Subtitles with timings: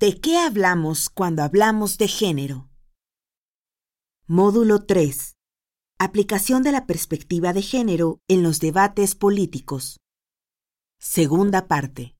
[0.00, 2.68] ¿De qué hablamos cuando hablamos de género?
[4.28, 5.34] Módulo 3.
[5.98, 9.98] Aplicación de la perspectiva de género en los debates políticos.
[11.00, 12.14] Segunda parte.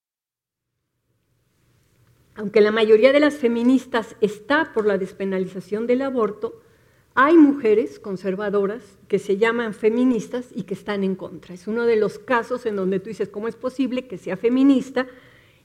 [2.35, 6.61] Aunque la mayoría de las feministas está por la despenalización del aborto,
[7.15, 11.55] hay mujeres conservadoras que se llaman feministas y que están en contra.
[11.55, 15.07] Es uno de los casos en donde tú dices, ¿cómo es posible que sea feminista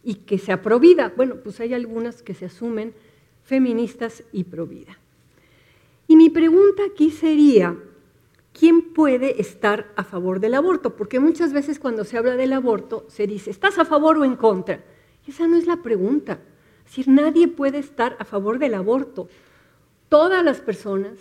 [0.04, 1.14] y que sea provida?
[1.16, 2.94] Bueno, pues hay algunas que se asumen
[3.44, 4.98] feministas y provida.
[6.08, 7.78] Y mi pregunta aquí sería,
[8.52, 10.96] ¿quién puede estar a favor del aborto?
[10.96, 14.36] Porque muchas veces cuando se habla del aborto se dice, ¿estás a favor o en
[14.36, 14.84] contra?
[15.28, 16.40] Esa no es la pregunta.
[16.86, 19.30] Es decir, nadie puede estar a favor del aborto.
[20.10, 21.14] Todas las personas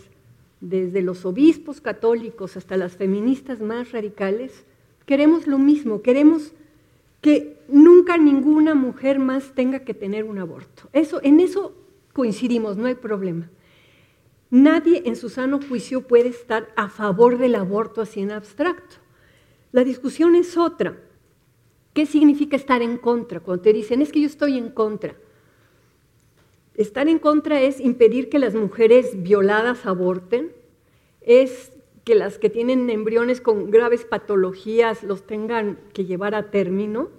[0.60, 4.64] desde los obispos católicos hasta las feministas más radicales,
[5.06, 6.52] queremos lo mismo, queremos
[7.22, 10.90] que nunca ninguna mujer más tenga que tener un aborto.
[10.92, 11.74] Eso, en eso
[12.12, 13.48] coincidimos, no hay problema.
[14.50, 18.96] Nadie en su sano juicio puede estar a favor del aborto así en abstracto.
[19.70, 20.98] La discusión es otra.
[21.94, 23.40] ¿Qué significa estar en contra?
[23.40, 25.14] Cuando te dicen, es que yo estoy en contra.
[26.74, 30.52] Estar en contra es impedir que las mujeres violadas aborten,
[31.20, 31.72] es
[32.04, 37.10] que las que tienen embriones con graves patologías los tengan que llevar a término,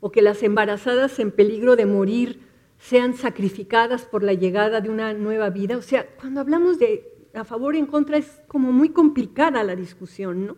[0.00, 2.40] o que las embarazadas en peligro de morir
[2.78, 5.78] sean sacrificadas por la llegada de una nueva vida.
[5.78, 9.74] O sea, cuando hablamos de a favor y en contra es como muy complicada la
[9.74, 10.56] discusión, ¿no?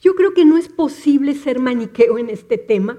[0.00, 2.98] Yo creo que no es posible ser maniqueo en este tema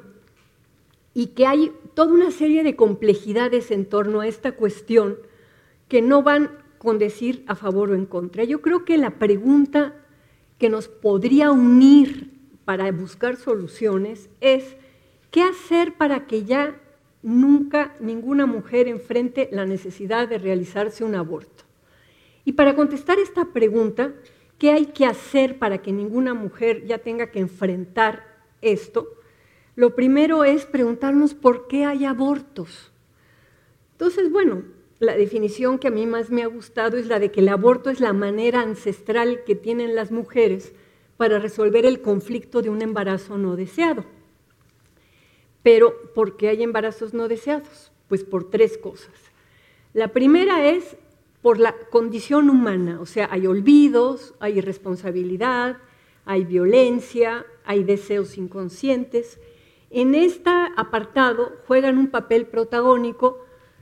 [1.14, 5.18] y que hay toda una serie de complejidades en torno a esta cuestión
[5.88, 8.44] que no van con decir a favor o en contra.
[8.44, 9.94] Yo creo que la pregunta
[10.58, 12.32] que nos podría unir
[12.66, 14.78] para buscar soluciones es
[15.30, 16.82] qué hacer para que ya
[17.22, 21.66] nunca ninguna mujer enfrente la necesidad de realizarse un aborto.
[22.46, 24.14] Y para contestar esta pregunta,
[24.58, 28.26] ¿qué hay que hacer para que ninguna mujer ya tenga que enfrentar
[28.64, 29.08] esto?
[29.76, 32.92] Lo primero es preguntarnos por qué hay abortos.
[33.92, 34.64] Entonces, bueno,
[35.02, 37.90] la definición que a mí más me ha gustado es la de que el aborto
[37.90, 40.74] es la manera ancestral que tienen las mujeres
[41.18, 44.06] para resolver el conflicto de un embarazo no deseado.
[45.64, 47.92] Pero, ¿por qué hay embarazos no deseados?
[48.08, 49.14] Pues por tres cosas.
[49.94, 50.96] La primera es
[51.42, 55.80] por la condición humana, o sea, hay olvidos, hay irresponsabilidad,
[56.26, 59.40] hay violencia, hay deseos inconscientes,
[59.90, 63.40] en este apartado juegan un papel protagónico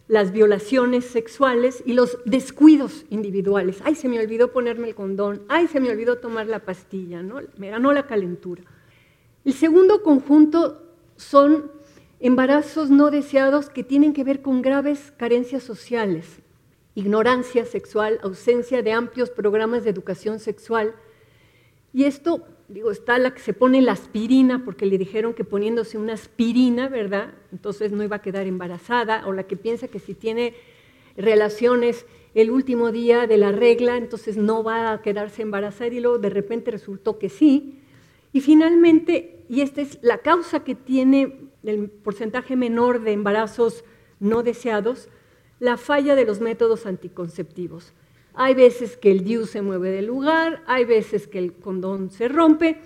[0.09, 3.79] las violaciones sexuales y los descuidos individuales.
[3.85, 7.39] Ay, se me olvidó ponerme el condón, ay, se me olvidó tomar la pastilla, ¿no?
[7.57, 8.63] me ganó la calentura.
[9.45, 10.81] El segundo conjunto
[11.15, 11.71] son
[12.19, 16.39] embarazos no deseados que tienen que ver con graves carencias sociales,
[16.95, 20.95] ignorancia sexual, ausencia de amplios programas de educación sexual.
[21.93, 25.97] Y esto digo, está la que se pone la aspirina porque le dijeron que poniéndose
[25.97, 27.33] una aspirina, ¿verdad?
[27.51, 30.53] Entonces no iba a quedar embarazada, o la que piensa que si tiene
[31.17, 36.19] relaciones el último día de la regla, entonces no va a quedarse embarazada y luego
[36.19, 37.79] de repente resultó que sí.
[38.31, 43.83] Y finalmente, y esta es la causa que tiene el porcentaje menor de embarazos
[44.19, 45.09] no deseados,
[45.59, 47.93] la falla de los métodos anticonceptivos.
[48.41, 52.29] Hay veces que el DIU se mueve del lugar, hay veces que el condón se
[52.29, 52.77] rompe,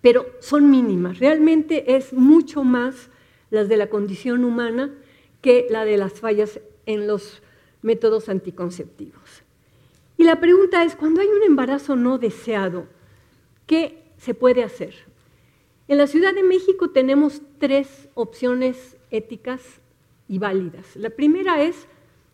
[0.00, 1.20] pero son mínimas.
[1.20, 3.08] Realmente es mucho más
[3.50, 4.92] las de la condición humana
[5.40, 7.42] que la de las fallas en los
[7.80, 9.44] métodos anticonceptivos.
[10.16, 12.88] Y la pregunta es, cuando hay un embarazo no deseado,
[13.68, 14.94] ¿qué se puede hacer?
[15.86, 19.62] En la Ciudad de México tenemos tres opciones éticas
[20.26, 20.96] y válidas.
[20.96, 21.86] La primera es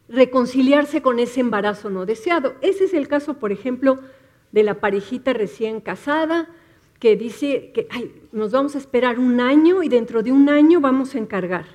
[0.09, 2.55] reconciliarse con ese embarazo no deseado.
[2.61, 4.01] Ese es el caso, por ejemplo,
[4.53, 6.49] de la parejita recién casada
[6.99, 7.89] que dice que
[8.33, 11.67] nos vamos a esperar un año y dentro de un año vamos a encargar.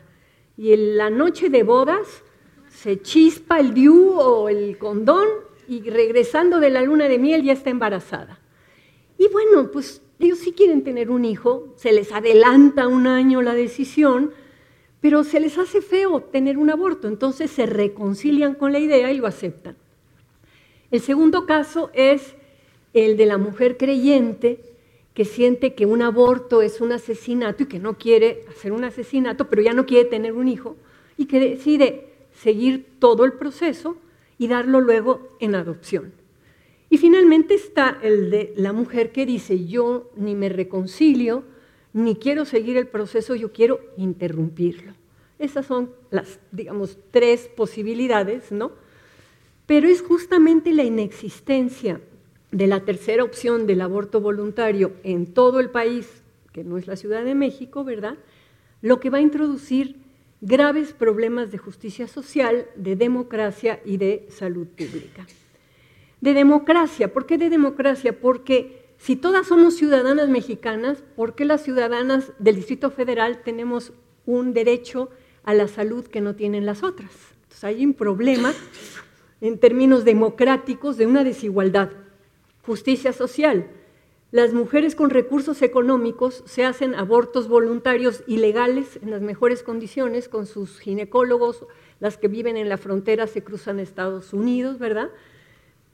[0.57, 2.23] Y en la noche de bodas
[2.69, 5.27] se chispa el diu o el condón
[5.67, 8.39] y regresando de la luna de miel ya está embarazada.
[9.17, 13.53] Y bueno, pues ellos sí quieren tener un hijo, se les adelanta un año la
[13.53, 14.31] decisión,
[15.01, 19.17] pero se les hace feo tener un aborto, entonces se reconcilian con la idea y
[19.17, 19.75] lo aceptan.
[20.91, 22.35] El segundo caso es
[22.93, 24.59] el de la mujer creyente
[25.13, 29.49] que siente que un aborto es un asesinato y que no quiere hacer un asesinato,
[29.49, 30.75] pero ya no quiere tener un hijo
[31.17, 33.97] y que decide seguir todo el proceso
[34.37, 36.13] y darlo luego en adopción.
[36.89, 41.43] Y finalmente está el de la mujer que dice, yo ni me reconcilio,
[41.94, 44.94] ni quiero seguir el proceso, yo quiero interrumpirlo.
[45.39, 48.71] Esas son las, digamos, tres posibilidades, ¿no?
[49.65, 52.01] Pero es justamente la inexistencia
[52.51, 56.95] de la tercera opción del aborto voluntario en todo el país, que no es la
[56.95, 58.18] Ciudad de México, ¿verdad?
[58.81, 59.97] Lo que va a introducir
[60.42, 65.27] graves problemas de justicia social, de democracia y de salud pública.
[66.21, 68.19] De democracia, ¿por qué de democracia?
[68.19, 73.93] Porque si todas somos ciudadanas mexicanas, ¿por qué las ciudadanas del Distrito Federal tenemos
[74.25, 75.09] un derecho
[75.43, 77.09] a la salud que no tienen las otras?
[77.43, 78.53] Entonces hay un problema
[79.39, 81.91] en términos democráticos de una desigualdad.
[82.65, 83.71] Justicia social.
[84.31, 90.45] Las mujeres con recursos económicos se hacen abortos voluntarios ilegales en las mejores condiciones con
[90.45, 91.65] sus ginecólogos,
[92.01, 95.09] las que viven en la frontera se cruzan a Estados Unidos, ¿verdad?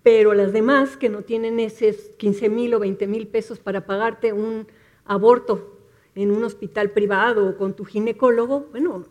[0.06, 4.34] Pero las demás que no tienen esos 15 mil o 20 mil pesos para pagarte
[4.34, 4.68] un
[5.04, 5.80] aborto
[6.14, 9.04] en un hospital privado o con tu ginecólogo, bueno,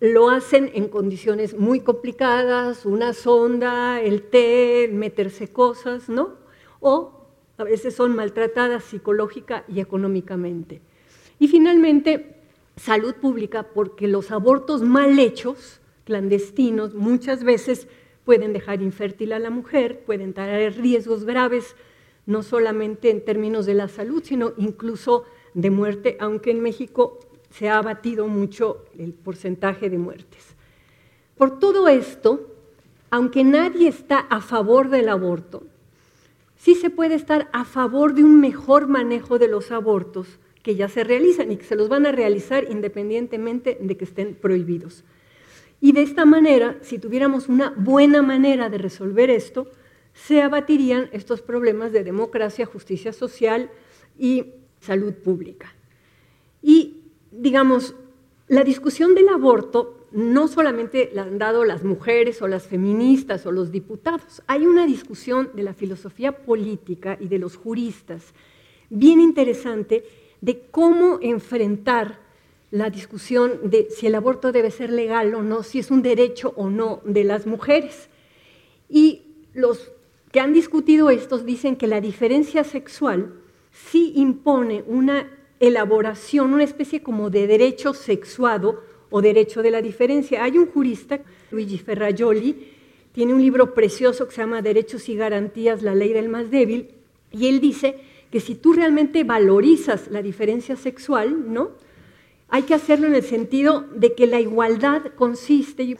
[0.00, 6.38] lo hacen en condiciones muy complicadas, una sonda, el té, meterse cosas, ¿no?
[6.80, 10.82] O a veces son maltratadas psicológica y económicamente.
[11.38, 12.42] Y finalmente,
[12.74, 17.86] salud pública, porque los abortos mal hechos, clandestinos, muchas veces
[18.24, 21.76] pueden dejar infértil a la mujer, pueden traer riesgos graves,
[22.26, 27.68] no solamente en términos de la salud, sino incluso de muerte, aunque en México se
[27.68, 30.54] ha abatido mucho el porcentaje de muertes.
[31.36, 32.50] Por todo esto,
[33.10, 35.64] aunque nadie está a favor del aborto,
[36.56, 40.88] sí se puede estar a favor de un mejor manejo de los abortos que ya
[40.88, 45.04] se realizan y que se los van a realizar independientemente de que estén prohibidos.
[45.84, 49.70] Y de esta manera, si tuviéramos una buena manera de resolver esto,
[50.14, 53.70] se abatirían estos problemas de democracia, justicia social
[54.18, 55.74] y salud pública.
[56.62, 57.94] Y, digamos,
[58.48, 63.52] la discusión del aborto no solamente la han dado las mujeres o las feministas o
[63.52, 68.32] los diputados, hay una discusión de la filosofía política y de los juristas
[68.88, 70.02] bien interesante
[70.40, 72.23] de cómo enfrentar
[72.74, 76.52] la discusión de si el aborto debe ser legal o no, si es un derecho
[76.56, 78.08] o no de las mujeres.
[78.88, 79.22] Y
[79.52, 79.92] los
[80.32, 83.32] que han discutido estos dicen que la diferencia sexual
[83.70, 85.30] sí impone una
[85.60, 90.42] elaboración, una especie como de derecho sexuado o derecho de la diferencia.
[90.42, 91.20] Hay un jurista,
[91.52, 92.72] Luigi Ferrajoli,
[93.12, 96.88] tiene un libro precioso que se llama Derechos y Garantías, la ley del más débil,
[97.30, 98.00] y él dice
[98.32, 101.83] que si tú realmente valorizas la diferencia sexual, ¿no?
[102.48, 105.96] Hay que hacerlo en el sentido de que la igualdad consiste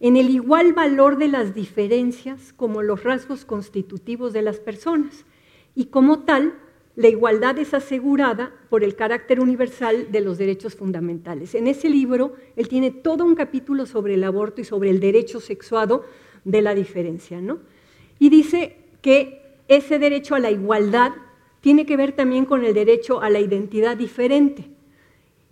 [0.00, 5.24] en el igual valor de las diferencias como los rasgos constitutivos de las personas
[5.74, 6.54] y como tal
[6.96, 11.54] la igualdad es asegurada por el carácter universal de los derechos fundamentales.
[11.54, 15.40] En ese libro, él tiene todo un capítulo sobre el aborto y sobre el derecho
[15.40, 16.04] sexuado
[16.44, 17.58] de la diferencia, ¿no?
[18.18, 21.12] Y dice que ese derecho a la igualdad
[21.60, 24.70] tiene que ver también con el derecho a la identidad diferente.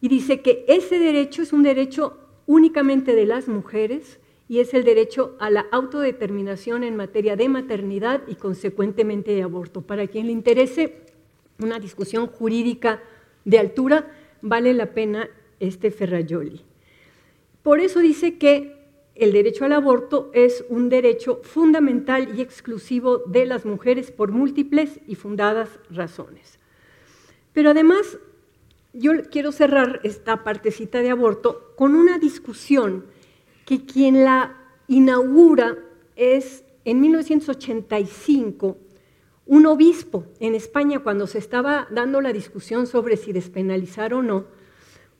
[0.04, 4.20] Y dice que ese derecho es un derecho únicamente de las mujeres
[4.50, 9.80] y es el derecho a la autodeterminación en materia de maternidad y consecuentemente de aborto.
[9.80, 11.06] Para quien le interese,
[11.58, 13.02] una discusión jurídica
[13.46, 16.60] de altura, vale la pena este Ferrajoli.
[17.62, 18.76] Por eso dice que
[19.14, 25.00] el derecho al aborto es un derecho fundamental y exclusivo de las mujeres por múltiples
[25.06, 26.58] y fundadas razones.
[27.54, 28.18] Pero además,
[28.94, 33.06] yo quiero cerrar esta partecita de aborto con una discusión
[33.66, 35.78] que quien la inaugura
[36.16, 38.78] es en 1985
[39.46, 44.46] un obispo en España cuando se estaba dando la discusión sobre si despenalizar o no,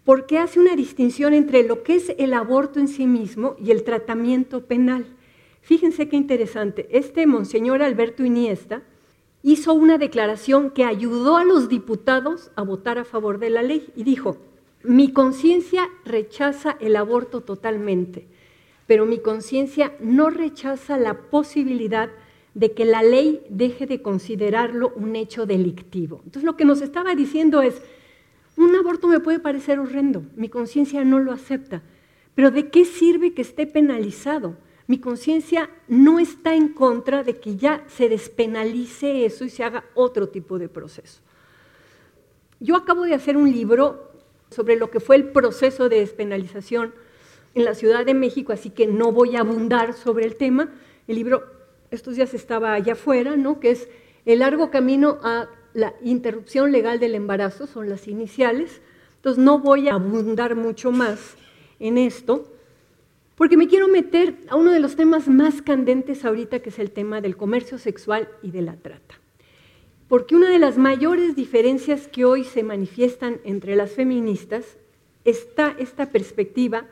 [0.04, 3.82] porque hace una distinción entre lo que es el aborto en sí mismo y el
[3.82, 5.04] tratamiento penal.
[5.60, 6.86] Fíjense qué interesante.
[6.90, 8.82] Este monseñor Alberto Iniesta
[9.44, 13.86] hizo una declaración que ayudó a los diputados a votar a favor de la ley
[13.94, 14.38] y dijo,
[14.82, 18.26] mi conciencia rechaza el aborto totalmente,
[18.86, 22.08] pero mi conciencia no rechaza la posibilidad
[22.54, 26.22] de que la ley deje de considerarlo un hecho delictivo.
[26.24, 27.82] Entonces lo que nos estaba diciendo es,
[28.56, 31.82] un aborto me puede parecer horrendo, mi conciencia no lo acepta,
[32.34, 34.56] pero ¿de qué sirve que esté penalizado?
[34.86, 39.84] Mi conciencia no está en contra de que ya se despenalice eso y se haga
[39.94, 41.20] otro tipo de proceso.
[42.60, 44.12] Yo acabo de hacer un libro
[44.50, 46.94] sobre lo que fue el proceso de despenalización
[47.54, 50.72] en la Ciudad de México, así que no voy a abundar sobre el tema.
[51.08, 51.44] El libro
[51.90, 53.60] estos días estaba allá afuera, ¿no?
[53.60, 53.88] que es
[54.26, 58.80] el largo camino a la interrupción legal del embarazo, son las iniciales.
[59.16, 61.36] Entonces no voy a abundar mucho más
[61.78, 62.52] en esto,
[63.36, 66.90] porque me quiero meter a uno de los temas más candentes ahorita, que es el
[66.90, 69.16] tema del comercio sexual y de la trata.
[70.08, 74.76] Porque una de las mayores diferencias que hoy se manifiestan entre las feministas
[75.24, 76.86] está esta perspectiva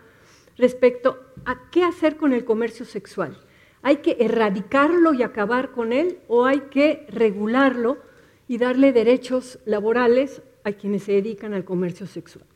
[0.56, 3.38] respecto a qué hacer con el comercio sexual.
[3.82, 7.98] ¿Hay que erradicarlo y acabar con él o hay que regularlo
[8.48, 12.46] y darle derechos laborales a quienes se dedican al comercio sexual?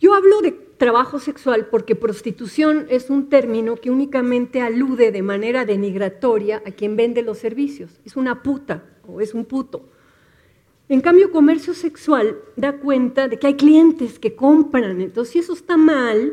[0.00, 5.66] Yo hablo de trabajo sexual porque prostitución es un término que únicamente alude de manera
[5.66, 8.00] denigratoria a quien vende los servicios.
[8.06, 9.90] Es una puta o es un puto.
[10.88, 15.02] En cambio, comercio sexual da cuenta de que hay clientes que compran.
[15.02, 16.32] Entonces, si eso está mal,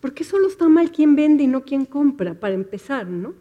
[0.00, 3.32] ¿por qué solo está mal quien vende y no quien compra, para empezar, no?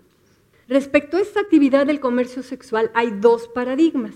[0.67, 4.13] Respecto a esta actividad del comercio sexual, hay dos paradigmas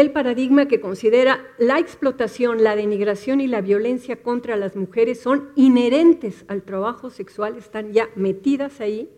[0.00, 5.48] el paradigma que considera la explotación, la denigración y la violencia contra las mujeres son
[5.54, 9.08] inherentes al trabajo sexual, están ya metidas ahí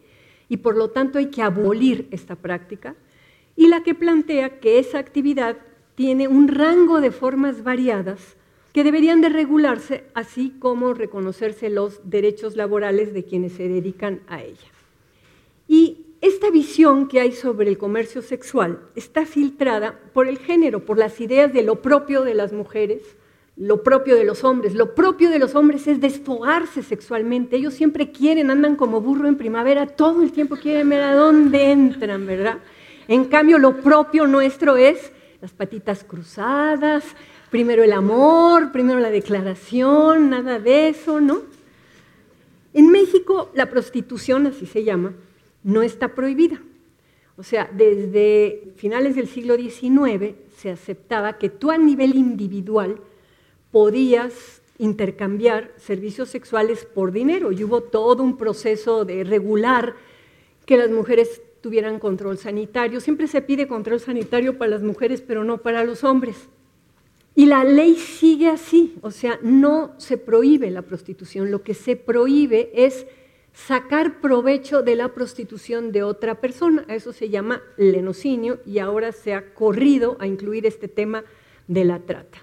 [0.48, 2.94] y por lo tanto hay que abolir esta práctica,
[3.56, 5.56] y la que plantea que esa actividad
[5.96, 8.36] tiene un rango de formas variadas
[8.72, 14.42] que deberían de regularse, así como reconocerse los derechos laborales de quienes se dedican a
[14.42, 14.70] ella.
[15.66, 20.98] Y esta visión que hay sobre el comercio sexual está filtrada por el género, por
[20.98, 23.02] las ideas de lo propio de las mujeres,
[23.56, 24.74] lo propio de los hombres.
[24.74, 27.56] Lo propio de los hombres es desfogarse sexualmente.
[27.56, 31.70] Ellos siempre quieren, andan como burro en primavera, todo el tiempo quieren ver a dónde
[31.70, 32.58] entran, ¿verdad?
[33.06, 37.04] En cambio, lo propio nuestro es las patitas cruzadas,
[37.50, 41.42] primero el amor, primero la declaración, nada de eso, ¿no?
[42.74, 45.12] En México, la prostitución, así se llama,
[45.62, 46.60] no está prohibida.
[47.36, 53.00] O sea, desde finales del siglo XIX se aceptaba que tú a nivel individual
[53.70, 59.94] podías intercambiar servicios sexuales por dinero y hubo todo un proceso de regular
[60.66, 63.00] que las mujeres tuvieran control sanitario.
[63.00, 66.48] Siempre se pide control sanitario para las mujeres, pero no para los hombres.
[67.34, 71.94] Y la ley sigue así, o sea, no se prohíbe la prostitución, lo que se
[71.94, 73.06] prohíbe es
[73.66, 76.84] sacar provecho de la prostitución de otra persona.
[76.88, 81.24] Eso se llama lenocinio y ahora se ha corrido a incluir este tema
[81.66, 82.38] de la trata.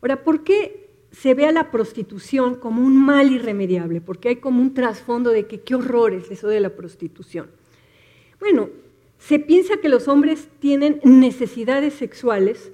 [0.00, 4.00] Ahora, ¿por qué se ve a la prostitución como un mal irremediable?
[4.00, 7.50] Porque hay como un trasfondo de que qué horror es eso de la prostitución.
[8.38, 8.70] Bueno,
[9.18, 12.70] se piensa que los hombres tienen necesidades sexuales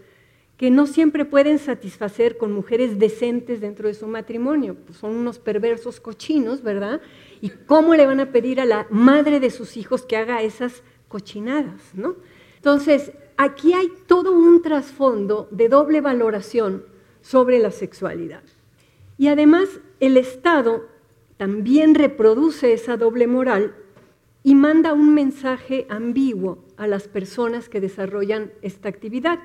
[0.60, 4.76] que no siempre pueden satisfacer con mujeres decentes dentro de su matrimonio.
[4.84, 7.00] Pues son unos perversos cochinos, ¿verdad?
[7.40, 10.82] ¿Y cómo le van a pedir a la madre de sus hijos que haga esas
[11.09, 12.16] cochinadas, ¿no?
[12.56, 16.85] Entonces, aquí hay todo un trasfondo de doble valoración
[17.23, 18.42] sobre la sexualidad.
[19.16, 20.88] Y además, el Estado
[21.37, 23.75] también reproduce esa doble moral
[24.42, 29.38] y manda un mensaje ambiguo a las personas que desarrollan esta actividad.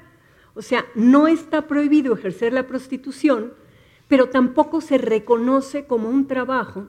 [0.53, 3.53] O sea, no está prohibido ejercer la prostitución,
[4.07, 6.87] pero tampoco se reconoce como un trabajo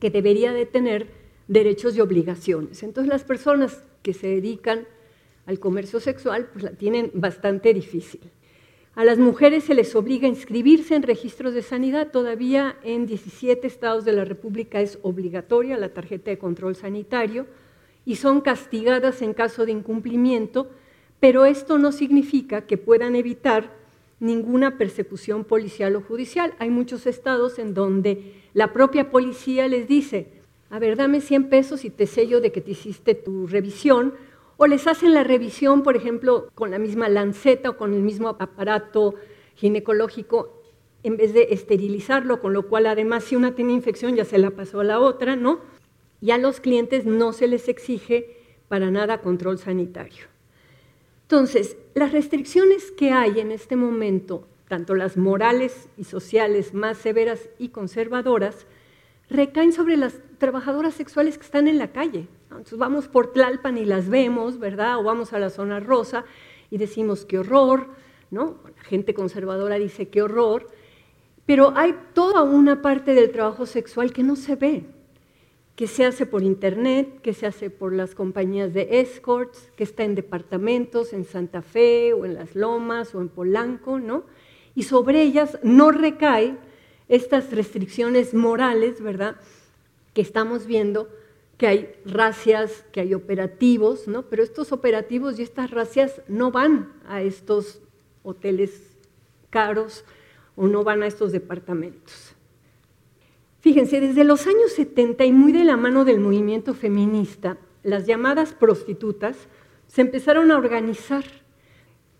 [0.00, 1.08] que debería de tener
[1.48, 2.82] derechos y obligaciones.
[2.82, 4.86] Entonces las personas que se dedican
[5.46, 8.20] al comercio sexual pues la tienen bastante difícil.
[8.94, 12.10] A las mujeres se les obliga a inscribirse en registros de sanidad.
[12.10, 17.46] Todavía en 17 estados de la República es obligatoria la tarjeta de control sanitario
[18.04, 20.68] y son castigadas en caso de incumplimiento
[21.20, 23.76] pero esto no significa que puedan evitar
[24.20, 26.54] ninguna persecución policial o judicial.
[26.58, 30.32] Hay muchos estados en donde la propia policía les dice,
[30.70, 34.14] a ver, dame 100 pesos y te sello de que te hiciste tu revisión,
[34.56, 38.28] o les hacen la revisión, por ejemplo, con la misma lanceta o con el mismo
[38.28, 39.14] aparato
[39.54, 40.60] ginecológico
[41.04, 44.50] en vez de esterilizarlo, con lo cual además si una tiene infección ya se la
[44.50, 45.60] pasó a la otra, ¿no?
[46.20, 50.24] Y a los clientes no se les exige para nada control sanitario.
[51.30, 57.50] Entonces, las restricciones que hay en este momento, tanto las morales y sociales más severas
[57.58, 58.66] y conservadoras,
[59.28, 62.28] recaen sobre las trabajadoras sexuales que están en la calle.
[62.44, 64.96] Entonces vamos por Tlalpan y las vemos, ¿verdad?
[64.96, 66.24] O vamos a la zona rosa
[66.70, 67.88] y decimos qué horror,
[68.30, 68.56] ¿no?
[68.74, 70.68] La gente conservadora dice qué horror,
[71.44, 74.86] pero hay toda una parte del trabajo sexual que no se ve,
[75.78, 80.02] que se hace por internet, que se hace por las compañías de escorts, que está
[80.02, 84.24] en departamentos, en Santa Fe o en Las Lomas o en Polanco, ¿no?
[84.74, 86.56] Y sobre ellas no recae
[87.08, 89.36] estas restricciones morales, ¿verdad?
[90.14, 91.08] Que estamos viendo
[91.58, 94.24] que hay racias, que hay operativos, ¿no?
[94.24, 97.80] Pero estos operativos y estas racias no van a estos
[98.24, 98.96] hoteles
[99.48, 100.04] caros
[100.56, 102.34] o no van a estos departamentos.
[103.68, 108.54] Fíjense, desde los años 70 y muy de la mano del movimiento feminista, las llamadas
[108.54, 109.36] prostitutas
[109.88, 111.22] se empezaron a organizar.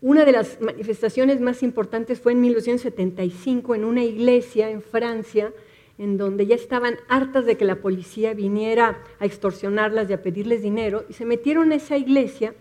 [0.03, 5.55] Una de las manifestaciones más importantes fue en 1975 en una iglesia en Francia,
[5.97, 10.61] en donde ya estaban hartas de que la policía viniera a extorsionarlas y a pedirles
[10.61, 12.53] dinero, y se metieron a esa iglesia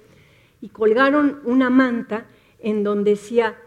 [0.62, 2.28] y colgaron una manta
[2.60, 3.58] en donde decía,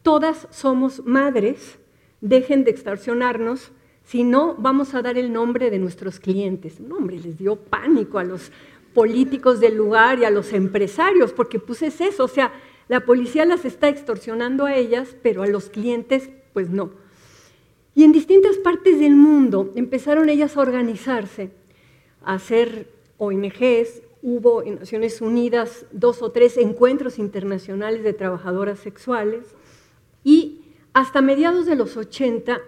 [0.00, 1.78] todas somos madres,
[2.22, 3.72] dejen de extorsionarnos,
[4.10, 6.80] si no, vamos a dar el nombre de nuestros clientes.
[6.80, 8.50] Un hombre les dio pánico a los
[8.92, 12.52] políticos del lugar y a los empresarios, porque pues es eso, o sea,
[12.88, 16.90] la policía las está extorsionando a ellas, pero a los clientes pues no.
[17.94, 21.52] Y en distintas partes del mundo empezaron ellas a organizarse,
[22.24, 22.88] a hacer
[23.18, 29.54] ONGs, hubo en Naciones Unidas dos o tres encuentros internacionales de trabajadoras sexuales
[30.24, 30.62] y
[30.94, 32.60] hasta mediados de los 80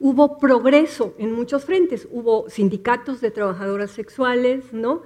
[0.00, 5.02] hubo progreso en muchos frentes, hubo sindicatos de trabajadoras sexuales, ¿no?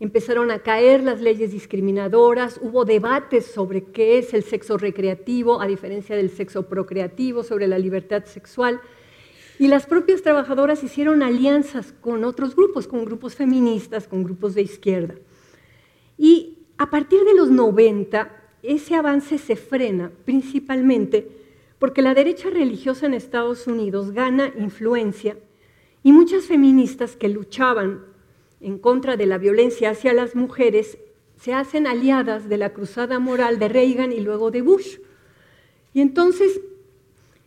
[0.00, 5.66] Empezaron a caer las leyes discriminadoras, hubo debates sobre qué es el sexo recreativo a
[5.66, 8.80] diferencia del sexo procreativo, sobre la libertad sexual.
[9.58, 14.62] Y las propias trabajadoras hicieron alianzas con otros grupos, con grupos feministas, con grupos de
[14.62, 15.16] izquierda.
[16.16, 18.30] Y a partir de los 90,
[18.62, 21.28] ese avance se frena principalmente
[21.78, 25.36] porque la derecha religiosa en Estados Unidos gana influencia
[26.02, 28.04] y muchas feministas que luchaban
[28.60, 30.98] en contra de la violencia hacia las mujeres
[31.40, 34.98] se hacen aliadas de la cruzada moral de Reagan y luego de Bush.
[35.94, 36.60] Y entonces,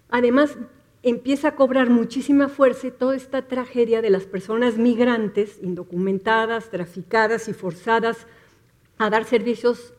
[0.09, 0.57] además,
[1.03, 7.53] empieza a cobrar muchísima fuerza toda esta tragedia de las personas migrantes, indocumentadas, traficadas y
[7.53, 8.27] forzadas
[8.97, 9.93] a dar servicios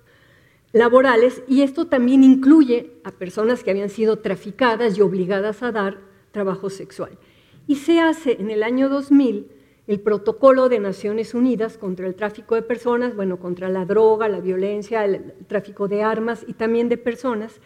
[0.73, 5.99] laborales y esto también incluye a personas que habían sido traficadas y obligadas a dar
[6.31, 7.19] trabajo sexual.
[7.67, 9.49] Y se hace en el año 2000
[9.87, 14.41] el protocolo de Naciones Unidas contra el tráfico de personas, bueno, contra la droga, la
[14.41, 17.61] violencia, el tráfico de armas y también de personas,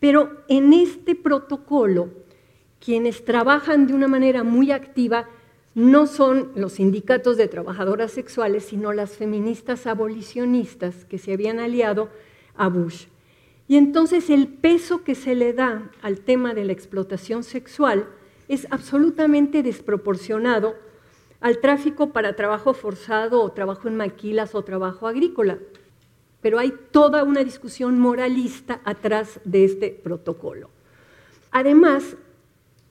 [0.00, 2.10] pero en este protocolo
[2.80, 5.28] quienes trabajan de una manera muy activa
[5.74, 12.10] no son los sindicatos de trabajadoras sexuales, sino las feministas abolicionistas que se habían aliado
[12.56, 13.06] a Bush.
[13.68, 18.08] Y entonces el peso que se le da al tema de la explotación sexual
[18.48, 20.74] es absolutamente desproporcionado
[21.40, 25.58] al tráfico para trabajo forzado o trabajo en maquilas o trabajo agrícola.
[26.40, 30.70] Pero hay toda una discusión moralista atrás de este protocolo.
[31.50, 32.16] Además,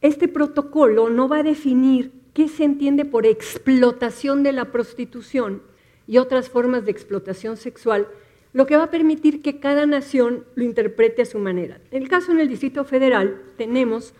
[0.01, 5.61] este protocolo no va a definir qué se entiende por explotación de la prostitución
[6.07, 8.07] y otras formas de explotación sexual,
[8.53, 11.79] lo que va a permitir que cada nación lo interprete a su manera.
[11.91, 14.13] En el caso en el Distrito Federal tenemos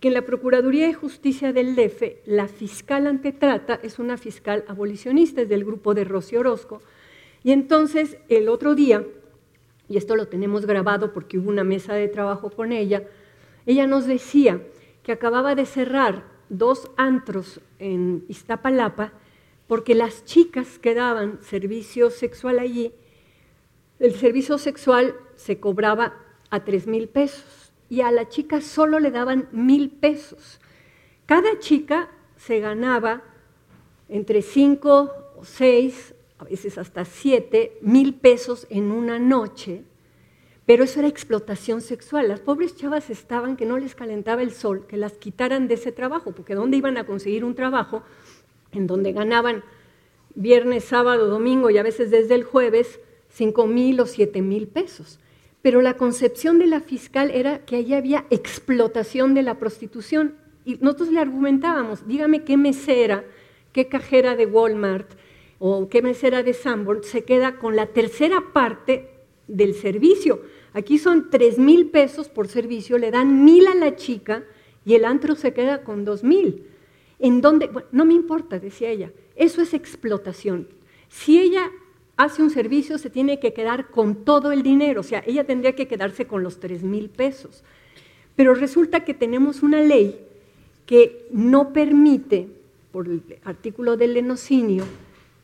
[0.00, 5.42] que en la Procuraduría de Justicia del DF la fiscal antetrata es una fiscal abolicionista,
[5.42, 6.82] es del grupo de Rocío Orozco,
[7.42, 9.04] y entonces el otro día,
[9.88, 13.04] y esto lo tenemos grabado porque hubo una mesa de trabajo con ella,
[13.66, 14.60] ella nos decía
[15.02, 19.12] que acababa de cerrar dos antros en Iztapalapa
[19.66, 22.92] porque las chicas que daban servicio sexual allí,
[23.98, 26.14] el servicio sexual se cobraba
[26.50, 30.60] a tres mil pesos y a la chica solo le daban mil pesos.
[31.26, 33.22] Cada chica se ganaba
[34.08, 39.84] entre cinco o seis, a veces hasta siete mil pesos en una noche
[40.66, 42.28] pero eso era explotación sexual.
[42.28, 45.92] Las pobres chavas estaban que no les calentaba el sol, que las quitaran de ese
[45.92, 48.02] trabajo, porque ¿dónde iban a conseguir un trabajo
[48.72, 49.62] en donde ganaban
[50.34, 52.98] viernes, sábado, domingo y a veces desde el jueves
[53.34, 55.18] cinco mil o siete mil pesos?
[55.60, 60.36] Pero la concepción de la fiscal era que allí había explotación de la prostitución.
[60.64, 63.24] Y nosotros le argumentábamos, dígame qué mesera,
[63.72, 65.10] qué cajera de Walmart
[65.58, 69.10] o qué mesera de Sanborn se queda con la tercera parte
[69.48, 70.42] del servicio.
[70.72, 74.44] Aquí son tres mil pesos por servicio, le dan mil a la chica
[74.84, 76.66] y el antro se queda con dos mil.
[77.18, 80.68] En donde, no me importa, decía ella, eso es explotación.
[81.08, 81.70] Si ella
[82.16, 85.74] hace un servicio, se tiene que quedar con todo el dinero, o sea, ella tendría
[85.74, 87.64] que quedarse con los tres mil pesos.
[88.36, 90.18] Pero resulta que tenemos una ley
[90.86, 92.48] que no permite,
[92.92, 94.84] por el artículo del lenocinio,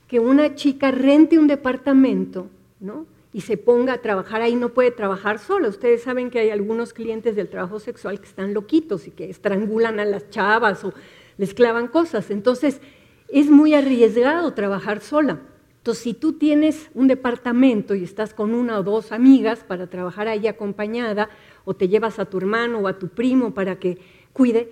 [0.07, 2.49] que una chica rente un departamento,
[2.81, 3.07] ¿no?
[3.33, 5.69] y se ponga a trabajar ahí, no puede trabajar sola.
[5.69, 10.01] Ustedes saben que hay algunos clientes del trabajo sexual que están loquitos y que estrangulan
[10.01, 10.93] a las chavas o
[11.39, 12.31] les clavan cosas.
[12.31, 12.81] Entonces,
[13.29, 15.39] es muy arriesgado trabajar sola.
[15.81, 20.29] Entonces, si tú tienes un departamento y estás con una o dos amigas para trabajar
[20.29, 21.31] ahí acompañada,
[21.65, 23.97] o te llevas a tu hermano o a tu primo para que
[24.35, 24.69] cuide,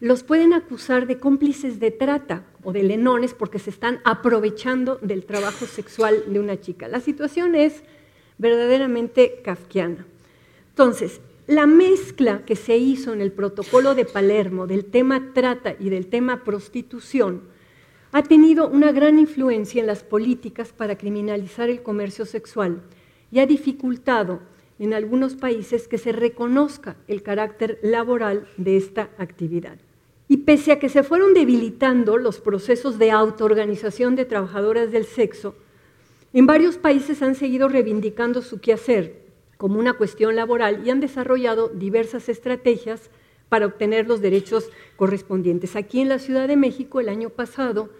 [0.00, 5.26] los pueden acusar de cómplices de trata o de lenones porque se están aprovechando del
[5.26, 6.88] trabajo sexual de una chica.
[6.88, 7.82] La situación es
[8.38, 10.06] verdaderamente kafkiana.
[10.70, 15.90] Entonces, la mezcla que se hizo en el protocolo de Palermo del tema trata y
[15.90, 17.42] del tema prostitución
[18.16, 22.80] ha tenido una gran influencia en las políticas para criminalizar el comercio sexual
[23.30, 24.40] y ha dificultado
[24.78, 29.76] en algunos países que se reconozca el carácter laboral de esta actividad.
[30.28, 35.54] Y pese a que se fueron debilitando los procesos de autoorganización de trabajadoras del sexo,
[36.32, 39.26] en varios países han seguido reivindicando su quehacer
[39.58, 43.10] como una cuestión laboral y han desarrollado diversas estrategias
[43.48, 45.76] para obtener los derechos correspondientes.
[45.76, 47.90] Aquí en la Ciudad de México el año pasado,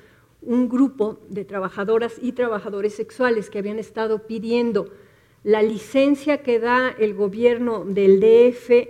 [0.43, 4.91] un grupo de trabajadoras y trabajadores sexuales que habían estado pidiendo
[5.43, 8.89] la licencia que da el gobierno del DF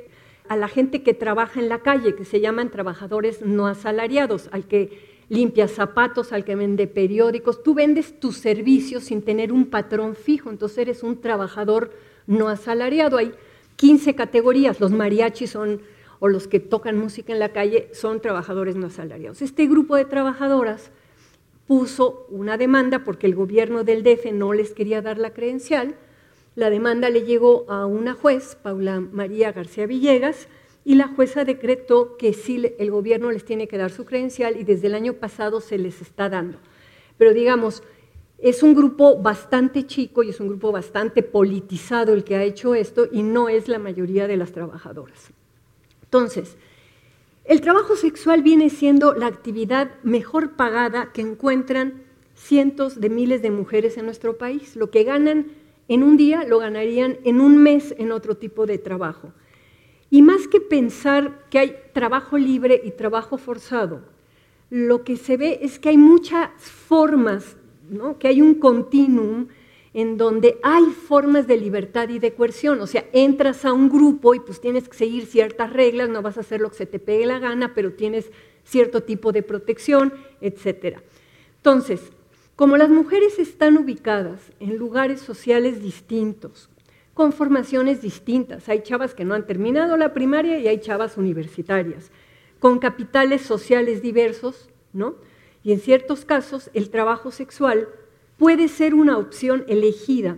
[0.49, 4.67] a la gente que trabaja en la calle, que se llaman trabajadores no asalariados, al
[4.67, 7.63] que limpia zapatos, al que vende periódicos.
[7.63, 11.93] Tú vendes tus servicios sin tener un patrón fijo, entonces eres un trabajador
[12.27, 13.19] no asalariado.
[13.19, 13.33] Hay
[13.77, 15.81] 15 categorías, los mariachis son,
[16.19, 19.43] o los que tocan música en la calle, son trabajadores no asalariados.
[19.43, 20.91] Este grupo de trabajadoras
[21.67, 25.97] puso una demanda porque el gobierno del DF no les quería dar la credencial,
[26.55, 30.49] la demanda le llegó a una juez, Paula María García Villegas,
[30.85, 34.63] y la jueza decretó que sí el gobierno les tiene que dar su credencial y
[34.63, 36.59] desde el año pasado se les está dando.
[37.19, 37.83] Pero digamos,
[38.39, 42.75] es un grupo bastante chico y es un grupo bastante politizado el que ha hecho
[42.75, 45.33] esto y no es la mayoría de las trabajadoras.
[46.17, 46.57] Entonces,
[47.45, 53.51] el trabajo sexual viene siendo la actividad mejor pagada que encuentran cientos de miles de
[53.51, 54.77] mujeres en nuestro país.
[54.77, 55.49] Lo que ganan
[55.89, 59.35] en un día lo ganarían en un mes en otro tipo de trabajo.
[60.09, 64.01] Y más que pensar que hay trabajo libre y trabajo forzado,
[64.71, 67.59] lo que se ve es que hay muchas formas,
[68.19, 69.49] que hay un continuum
[69.97, 72.83] en donde hay formas de libertad y de coerción.
[72.83, 76.37] O sea, entras a un grupo y pues tienes que seguir ciertas reglas, no vas
[76.37, 78.31] a hacer lo que se te pegue la gana, pero tienes
[78.63, 80.99] cierto tipo de protección, etc.
[81.57, 82.13] Entonces,
[82.57, 86.69] como las mujeres están ubicadas en lugares sociales distintos,
[87.15, 92.11] con formaciones distintas, hay chavas que no han terminado la primaria y hay chavas universitarias,
[92.59, 95.15] con capitales sociales diversos, ¿no?
[95.65, 97.89] Y en ciertos casos el trabajo sexual
[98.39, 100.37] puede ser una opción elegida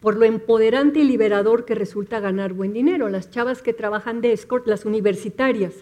[0.00, 3.08] por lo empoderante y liberador que resulta ganar buen dinero.
[3.08, 5.72] Las chavas que trabajan de escort, las universitarias,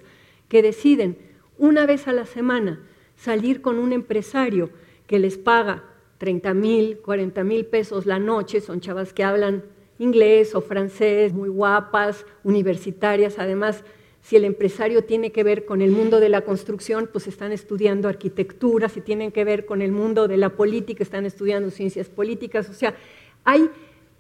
[0.49, 1.19] que deciden
[1.59, 2.81] una vez a la semana
[3.17, 4.71] salir con un empresario
[5.07, 5.85] que les paga
[6.19, 9.65] 30 mil, 40 mil pesos la noche, son chavas que hablan
[9.99, 13.83] inglés o francés, muy guapas, universitarias, además
[14.23, 18.09] si el empresario tiene que ver con el mundo de la construcción, pues están estudiando
[18.09, 22.71] arquitectura, si tienen que ver con el mundo de la política, están estudiando ciencias políticas,
[22.71, 22.95] o sea,
[23.45, 23.69] hay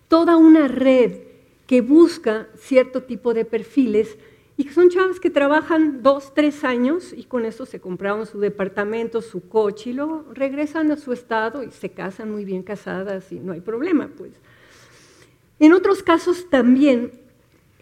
[0.09, 1.21] toda una red
[1.67, 4.19] que busca cierto tipo de perfiles
[4.57, 8.41] y que son chavas que trabajan dos, tres años y con eso se compraron su
[8.41, 13.31] departamento, su coche y luego regresan a su estado y se casan muy bien casadas
[13.33, 14.33] y no hay problema, pues.
[15.59, 17.22] En otros casos también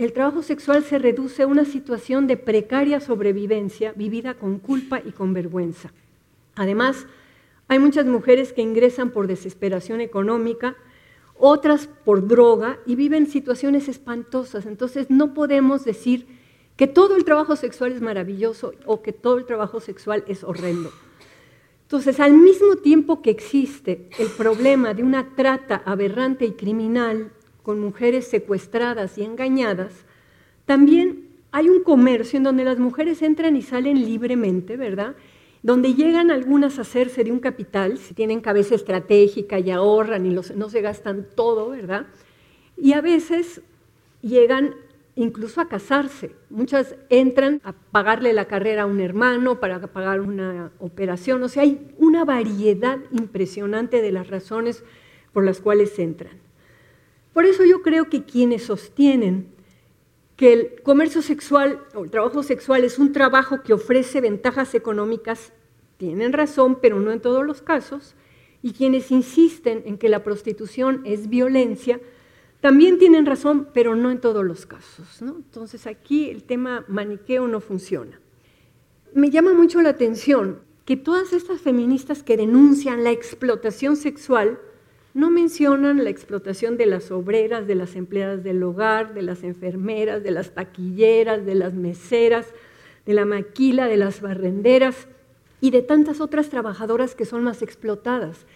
[0.04, 5.12] el trabajo sexual se reduce a una situación de precaria sobrevivencia vivida con culpa y
[5.12, 5.92] con vergüenza.
[6.54, 7.06] Además,
[7.68, 10.76] hay muchas mujeres que ingresan por desesperación económica,
[11.36, 14.66] otras por droga y viven situaciones espantosas.
[14.66, 16.26] Entonces no podemos decir
[16.76, 20.90] que todo el trabajo sexual es maravilloso o que todo el trabajo sexual es horrendo.
[21.82, 27.32] Entonces, al mismo tiempo que existe el problema de una trata aberrante y criminal
[27.62, 30.04] con mujeres secuestradas y engañadas,
[30.64, 35.16] también hay un comercio en donde las mujeres entran y salen libremente, ¿verdad?
[35.62, 40.30] Donde llegan algunas a hacerse de un capital, si tienen cabeza estratégica y ahorran y
[40.30, 42.06] no se gastan todo, ¿verdad?
[42.76, 43.62] Y a veces
[44.22, 44.74] llegan
[45.16, 46.30] incluso a casarse.
[46.48, 51.42] Muchas entran a pagarle la carrera a un hermano para pagar una operación.
[51.42, 54.84] O sea, hay una variedad impresionante de las razones
[55.32, 56.38] por las cuales entran.
[57.40, 59.46] Por eso yo creo que quienes sostienen
[60.36, 65.54] que el comercio sexual o el trabajo sexual es un trabajo que ofrece ventajas económicas,
[65.96, 68.14] tienen razón, pero no en todos los casos.
[68.60, 71.98] Y quienes insisten en que la prostitución es violencia,
[72.60, 75.22] también tienen razón, pero no en todos los casos.
[75.22, 78.20] Entonces aquí el tema maniqueo no funciona.
[79.14, 84.60] Me llama mucho la atención que todas estas feministas que denuncian la explotación sexual
[85.12, 90.22] no mencionan la explotación de las obreras, de las empleadas del hogar, de las enfermeras,
[90.22, 92.46] de las taquilleras, de las meseras,
[93.06, 95.08] de la maquila, de las barrenderas
[95.60, 98.46] y de tantas otras trabajadoras que son más explotadas.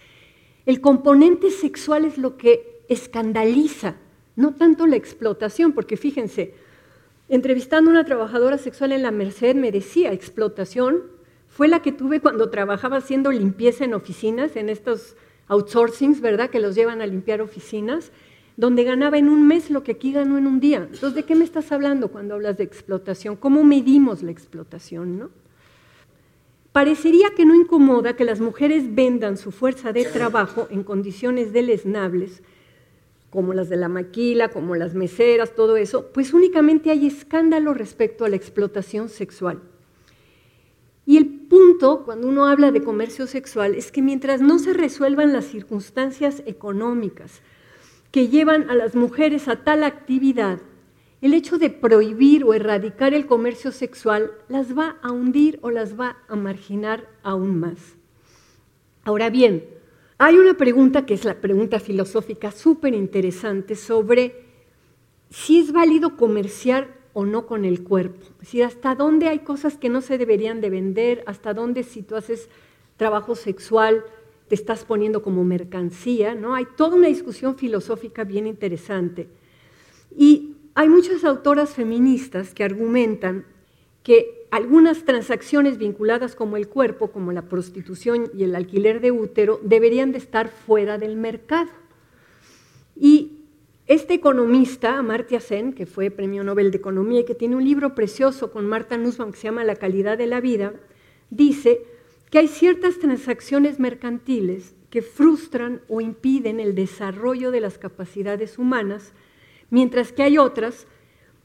[0.65, 3.95] El componente sexual es lo que escandaliza,
[4.35, 6.53] no tanto la explotación, porque fíjense,
[7.29, 11.03] entrevistando a una trabajadora sexual en la Merced me decía, explotación
[11.49, 15.15] fue la que tuve cuando trabajaba haciendo limpieza en oficinas, en estos
[15.47, 16.49] outsourcings, ¿verdad?
[16.49, 18.11] Que los llevan a limpiar oficinas,
[18.57, 20.77] donde ganaba en un mes lo que aquí ganó en un día.
[20.77, 23.35] Entonces, ¿de qué me estás hablando cuando hablas de explotación?
[23.35, 25.29] ¿Cómo medimos la explotación, no?
[26.71, 32.43] Parecería que no incomoda que las mujeres vendan su fuerza de trabajo en condiciones deleznables,
[33.29, 38.25] como las de la maquila, como las meseras, todo eso, pues únicamente hay escándalo respecto
[38.25, 39.61] a la explotación sexual.
[41.05, 45.33] Y el punto, cuando uno habla de comercio sexual, es que mientras no se resuelvan
[45.33, 47.41] las circunstancias económicas
[48.11, 50.59] que llevan a las mujeres a tal actividad,
[51.21, 55.99] el hecho de prohibir o erradicar el comercio sexual las va a hundir o las
[55.99, 57.97] va a marginar aún más.
[59.03, 59.65] Ahora bien,
[60.17, 64.45] hay una pregunta que es la pregunta filosófica súper interesante sobre
[65.29, 68.25] si es válido comerciar o no con el cuerpo.
[68.33, 72.03] Es decir, hasta dónde hay cosas que no se deberían de vender, hasta dónde si
[72.03, 72.49] tú haces
[72.97, 74.03] trabajo sexual
[74.49, 76.53] te estás poniendo como mercancía, ¿no?
[76.53, 79.29] Hay toda una discusión filosófica bien interesante.
[80.15, 83.45] Y hay muchas autoras feministas que argumentan
[84.03, 89.61] que algunas transacciones vinculadas como el cuerpo, como la prostitución y el alquiler de útero,
[89.63, 91.69] deberían de estar fuera del mercado.
[92.93, 93.34] Y
[93.87, 97.93] este economista, Amartya Sen, que fue premio Nobel de Economía y que tiene un libro
[97.93, 100.73] precioso con Marta Nussbaum que se llama La calidad de la vida,
[101.29, 101.85] dice
[102.31, 109.13] que hay ciertas transacciones mercantiles que frustran o impiden el desarrollo de las capacidades humanas,
[109.69, 110.87] mientras que hay otras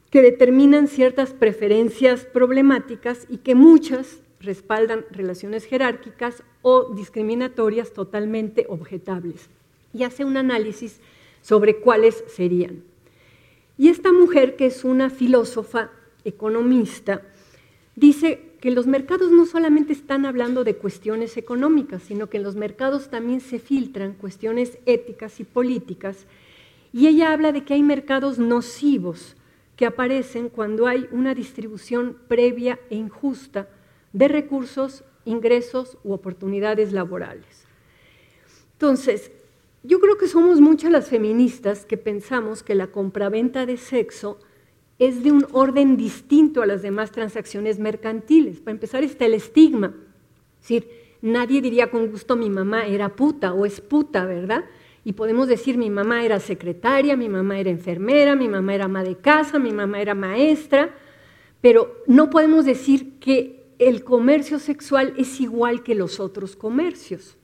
[0.09, 9.49] que determinan ciertas preferencias problemáticas y que muchas respaldan relaciones jerárquicas o discriminatorias totalmente objetables.
[9.93, 10.99] Y hace un análisis
[11.41, 12.83] sobre cuáles serían.
[13.77, 15.91] Y esta mujer, que es una filósofa
[16.23, 17.23] economista,
[17.95, 22.55] dice que los mercados no solamente están hablando de cuestiones económicas, sino que en los
[22.55, 26.27] mercados también se filtran cuestiones éticas y políticas.
[26.93, 29.35] Y ella habla de que hay mercados nocivos
[29.75, 33.67] que aparecen cuando hay una distribución previa e injusta
[34.13, 37.65] de recursos, ingresos u oportunidades laborales.
[38.73, 39.31] Entonces,
[39.83, 44.37] yo creo que somos muchas las feministas que pensamos que la compraventa de sexo
[44.99, 48.59] es de un orden distinto a las demás transacciones mercantiles.
[48.59, 49.95] Para empezar está el estigma.
[50.59, 50.89] Es decir,
[51.23, 54.65] nadie diría con gusto mi mamá era puta o es puta, ¿verdad?
[55.03, 59.03] Y podemos decir mi mamá era secretaria, mi mamá era enfermera, mi mamá era ama
[59.03, 60.93] de casa, mi mamá era maestra,
[61.59, 67.35] pero no podemos decir que el comercio sexual es igual que los otros comercios.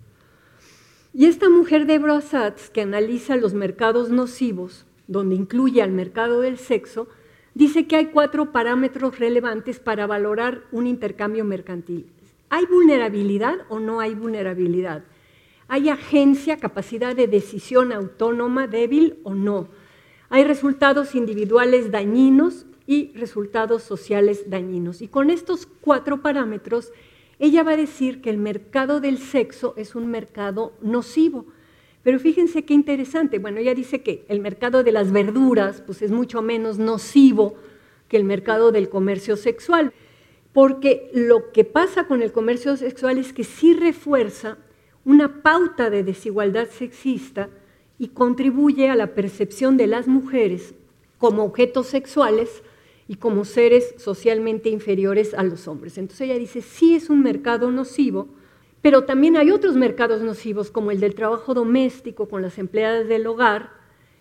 [1.18, 6.60] Y esta mujer de Satz, que analiza los mercados nocivos, donde incluye al mercado del
[6.60, 7.08] sexo,
[7.56, 12.06] dice que hay cuatro parámetros relevantes para valorar un intercambio mercantil.
[12.50, 15.06] ¿Hay vulnerabilidad o no hay vulnerabilidad?
[15.68, 19.70] ¿Hay agencia, capacidad de decisión autónoma débil o no?
[20.30, 25.02] ¿Hay resultados individuales dañinos y resultados sociales dañinos?
[25.02, 26.92] Y con estos cuatro parámetros
[27.40, 31.46] ella va a decir que el mercado del sexo es un mercado nocivo.
[32.04, 33.38] Pero fíjense qué interesante.
[33.38, 37.56] Bueno, ella dice que el mercado de las verduras pues, es mucho menos nocivo
[38.08, 39.94] que el mercado del comercio sexual.
[40.54, 44.58] Porque lo que pasa con el comercio sexual es que sí refuerza
[45.06, 47.50] una pauta de desigualdad sexista
[48.00, 50.74] y contribuye a la percepción de las mujeres
[51.18, 52.64] como objetos sexuales
[53.08, 55.98] y como seres socialmente inferiores a los hombres.
[55.98, 58.28] Entonces ella dice, sí es un mercado nocivo,
[58.82, 63.26] pero también hay otros mercados nocivos como el del trabajo doméstico con las empleadas del
[63.28, 63.72] hogar,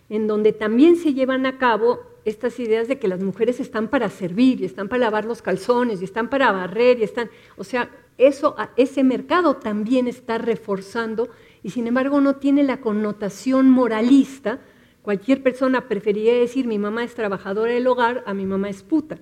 [0.09, 4.09] en donde también se llevan a cabo estas ideas de que las mujeres están para
[4.09, 7.89] servir y están para lavar los calzones y están para barrer y están, o sea,
[8.17, 11.29] eso ese mercado también está reforzando
[11.63, 14.59] y sin embargo no tiene la connotación moralista
[15.07, 19.19] Cualquier persona preferiría decir mi mamá es trabajadora del hogar a mi mamá es puta,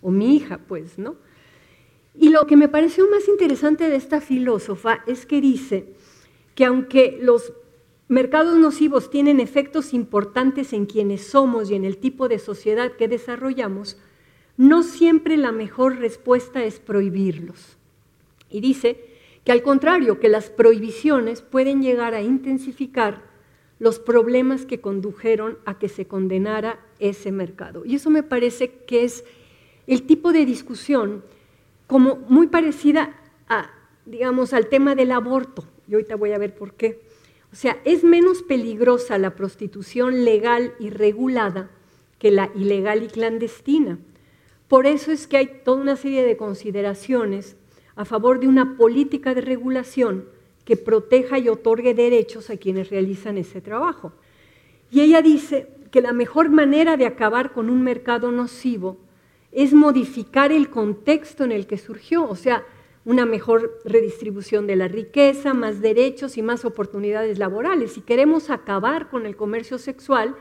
[0.00, 1.14] o mi hija, pues, ¿no?
[2.12, 5.94] Y lo que me pareció más interesante de esta filósofa es que dice
[6.56, 7.52] que aunque los
[8.08, 13.06] mercados nocivos tienen efectos importantes en quienes somos y en el tipo de sociedad que
[13.06, 13.96] desarrollamos,
[14.56, 17.78] no siempre la mejor respuesta es prohibirlos.
[18.50, 19.04] Y dice
[19.44, 23.27] que al contrario, que las prohibiciones pueden llegar a intensificar
[23.78, 27.84] los problemas que condujeron a que se condenara ese mercado.
[27.84, 29.24] Y eso me parece que es
[29.86, 31.22] el tipo de discusión
[31.86, 33.14] como muy parecida
[33.48, 33.70] a,
[34.04, 35.64] digamos, al tema del aborto.
[35.88, 37.00] Y ahorita voy a ver por qué.
[37.52, 41.70] O sea, es menos peligrosa la prostitución legal y regulada
[42.18, 43.98] que la ilegal y clandestina.
[44.66, 47.56] Por eso es que hay toda una serie de consideraciones
[47.96, 50.28] a favor de una política de regulación
[50.68, 54.12] que proteja y otorgue derechos a quienes realizan ese trabajo.
[54.90, 58.98] Y ella dice que la mejor manera de acabar con un mercado nocivo
[59.50, 62.66] es modificar el contexto en el que surgió, o sea,
[63.06, 67.92] una mejor redistribución de la riqueza, más derechos y más oportunidades laborales.
[67.92, 70.36] Si queremos acabar con el comercio sexual,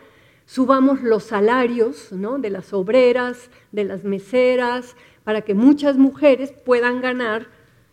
[0.45, 2.37] subamos los salarios ¿no?
[2.37, 7.47] de las obreras, de las meseras, para que muchas mujeres puedan ganar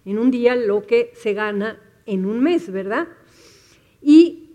[0.05, 3.09] en un día lo que se gana en un mes, ¿verdad?
[4.03, 4.51] Y,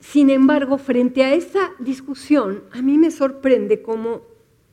[0.00, 4.22] sin embargo, frente a esa discusión, a mí me sorprende cómo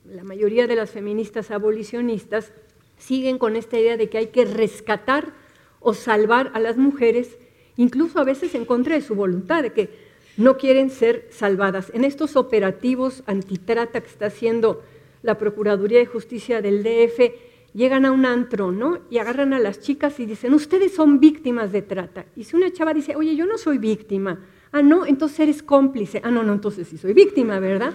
[0.05, 2.51] la mayoría de las feministas abolicionistas
[2.97, 5.33] siguen con esta idea de que hay que rescatar
[5.79, 7.37] o salvar a las mujeres,
[7.77, 9.89] incluso a veces en contra de su voluntad, de que
[10.37, 11.91] no quieren ser salvadas.
[11.93, 14.83] En estos operativos antitrata que está haciendo
[15.23, 18.99] la Procuraduría de Justicia del DF, llegan a un antro, ¿no?
[19.09, 22.25] Y agarran a las chicas y dicen, ustedes son víctimas de trata.
[22.35, 24.39] Y si una chava dice, oye, yo no soy víctima,
[24.71, 27.93] ah, no, entonces eres cómplice, ah, no, no, entonces sí soy víctima, ¿verdad?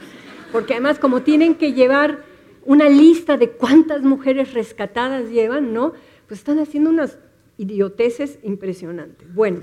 [0.53, 2.25] Porque además como tienen que llevar
[2.65, 5.93] una lista de cuántas mujeres rescatadas llevan, ¿no?
[6.27, 7.19] Pues están haciendo unas
[7.59, 9.33] idioteces impresionantes.
[9.35, 9.61] Bueno,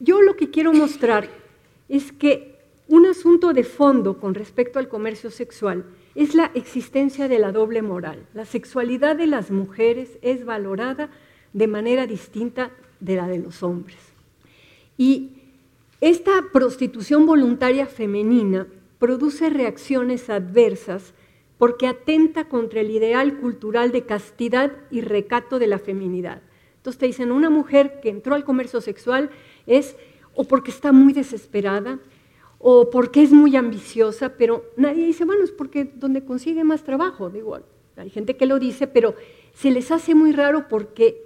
[0.00, 1.28] yo lo que quiero mostrar
[1.88, 5.84] es que un asunto de fondo con respecto al comercio sexual
[6.18, 8.26] es la existencia de la doble moral.
[8.34, 11.10] La sexualidad de las mujeres es valorada
[11.52, 13.98] de manera distinta de la de los hombres.
[14.96, 15.30] Y
[16.00, 18.66] esta prostitución voluntaria femenina
[18.98, 21.14] produce reacciones adversas
[21.56, 26.42] porque atenta contra el ideal cultural de castidad y recato de la feminidad.
[26.78, 29.30] Entonces te dicen, una mujer que entró al comercio sexual
[29.68, 29.94] es
[30.34, 32.00] o porque está muy desesperada,
[32.58, 37.30] o porque es muy ambiciosa, pero nadie dice, bueno, es porque donde consigue más trabajo.
[37.30, 37.58] Digo,
[37.96, 39.14] hay gente que lo dice, pero
[39.54, 41.22] se les hace muy raro porque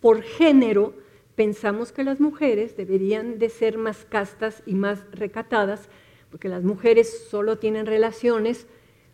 [0.00, 0.94] por género
[1.34, 5.88] pensamos que las mujeres deberían de ser más castas y más recatadas,
[6.30, 8.66] porque las mujeres solo tienen relaciones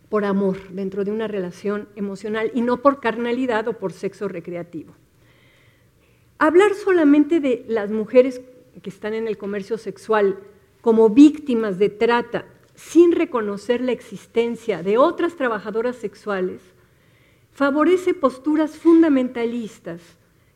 [0.09, 4.95] por amor, dentro de una relación emocional y no por carnalidad o por sexo recreativo.
[6.39, 8.41] Hablar solamente de las mujeres
[8.83, 10.39] que están en el comercio sexual
[10.81, 16.63] como víctimas de trata sin reconocer la existencia de otras trabajadoras sexuales
[17.53, 20.01] favorece posturas fundamentalistas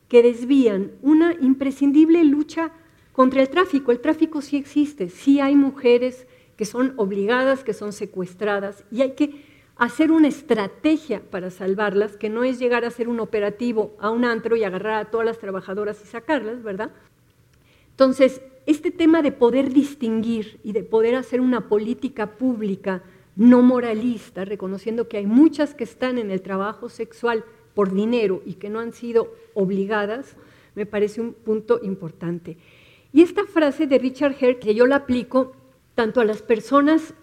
[0.07, 2.71] que desvían una imprescindible lucha
[3.11, 3.91] contra el tráfico.
[3.91, 9.15] El tráfico sí existe, sí hay mujeres que son obligadas, que son secuestradas, y hay
[9.15, 9.43] que
[9.75, 14.23] hacer una estrategia para salvarlas, que no es llegar a hacer un operativo a un
[14.23, 16.91] antro y agarrar a todas las trabajadoras y sacarlas, ¿verdad?
[17.89, 23.03] Entonces, este tema de poder distinguir y de poder hacer una política pública
[23.35, 28.53] no moralista, reconociendo que hay muchas que están en el trabajo sexual por dinero y
[28.53, 30.35] que no han sido obligadas,
[30.75, 32.57] me parece un punto importante.
[33.11, 35.53] Y esta frase de Richard Hare, que yo la aplico
[35.95, 37.13] tanto a las personas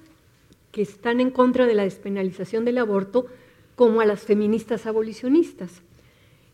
[0.72, 3.26] que están en contra de la despenalización del aborto
[3.74, 5.82] como a las feministas abolicionistas,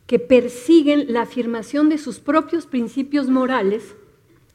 [0.07, 3.97] que persiguen la afirmación de sus propios principios morales,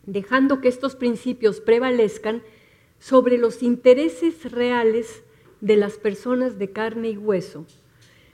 [0.06, 2.42] dejando que estos principios prevalezcan
[3.00, 5.24] sobre los intereses reales
[5.60, 7.66] de las personas de carne y hueso,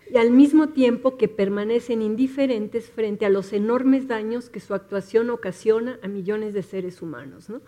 [0.09, 5.29] y al mismo tiempo que permanecen indiferentes frente a los enormes daños que su actuación
[5.29, 7.49] ocasiona a millones de seres humanos.
[7.49, 7.61] ¿no?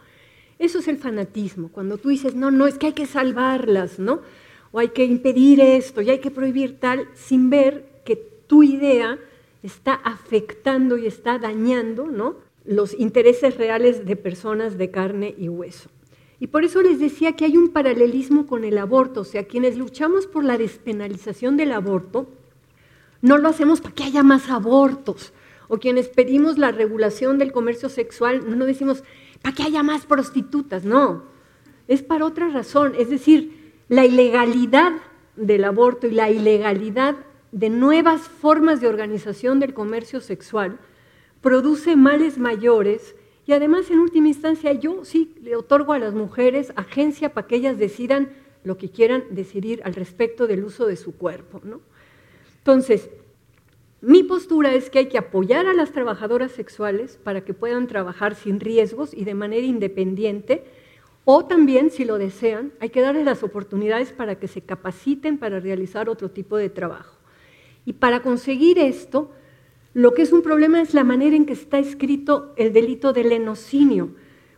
[0.57, 4.21] Eso es el fanatismo, cuando tú dices, no, no, es que hay que salvarlas, ¿no?
[4.71, 9.17] O hay que impedir esto y hay que prohibir tal, sin ver que tu idea
[9.63, 12.48] está afectando y está dañando, ¿no?
[12.69, 15.89] Los intereses reales de personas de carne y hueso.
[16.39, 19.75] Y por eso les decía que hay un paralelismo con el aborto, o sea, quienes
[19.75, 22.27] luchamos por la despenalización del aborto,
[23.23, 25.33] no lo hacemos para que haya más abortos,
[25.67, 29.03] o quienes pedimos la regulación del comercio sexual, no decimos,
[29.41, 31.23] para que haya más prostitutas, no,
[31.87, 34.91] es para otra razón, es decir, la ilegalidad
[35.35, 37.15] del aborto y la ilegalidad
[37.51, 40.77] de nuevas formas de organización del comercio sexual
[41.41, 43.15] produce males mayores
[43.45, 47.55] y además en última instancia yo sí le otorgo a las mujeres agencia para que
[47.55, 48.29] ellas decidan
[48.63, 51.61] lo que quieran decidir al respecto del uso de su cuerpo.
[51.63, 51.81] ¿no?
[52.57, 53.09] Entonces,
[54.01, 58.35] mi postura es que hay que apoyar a las trabajadoras sexuales para que puedan trabajar
[58.35, 60.63] sin riesgos y de manera independiente,
[61.25, 65.59] o también, si lo desean, hay que darles las oportunidades para que se capaciten para
[65.59, 67.17] realizar otro tipo de trabajo.
[67.85, 69.31] Y para conseguir esto,
[69.93, 73.29] lo que es un problema es la manera en que está escrito el delito del
[73.29, 74.11] lenocinio.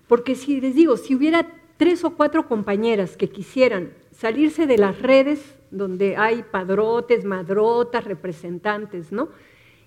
[0.07, 5.01] Porque si les digo, si hubiera tres o cuatro compañeras que quisieran salirse de las
[5.01, 9.29] redes donde hay padrotes, madrotas, representantes, ¿no?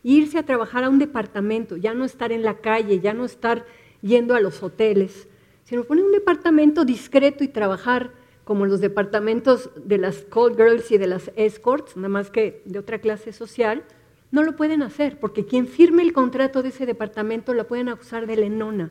[0.05, 3.65] irse a trabajar a un departamento, ya no estar en la calle, ya no estar
[4.03, 5.29] yendo a los hoteles,
[5.65, 8.13] sino poner un departamento discreto y trabajar
[8.45, 12.79] como los departamentos de las call girls y de las escorts, nada más que de
[12.79, 13.83] otra clase social,
[14.35, 18.27] no lo pueden hacer, porque quien firme el contrato de ese departamento la pueden acusar
[18.27, 18.91] de lenona,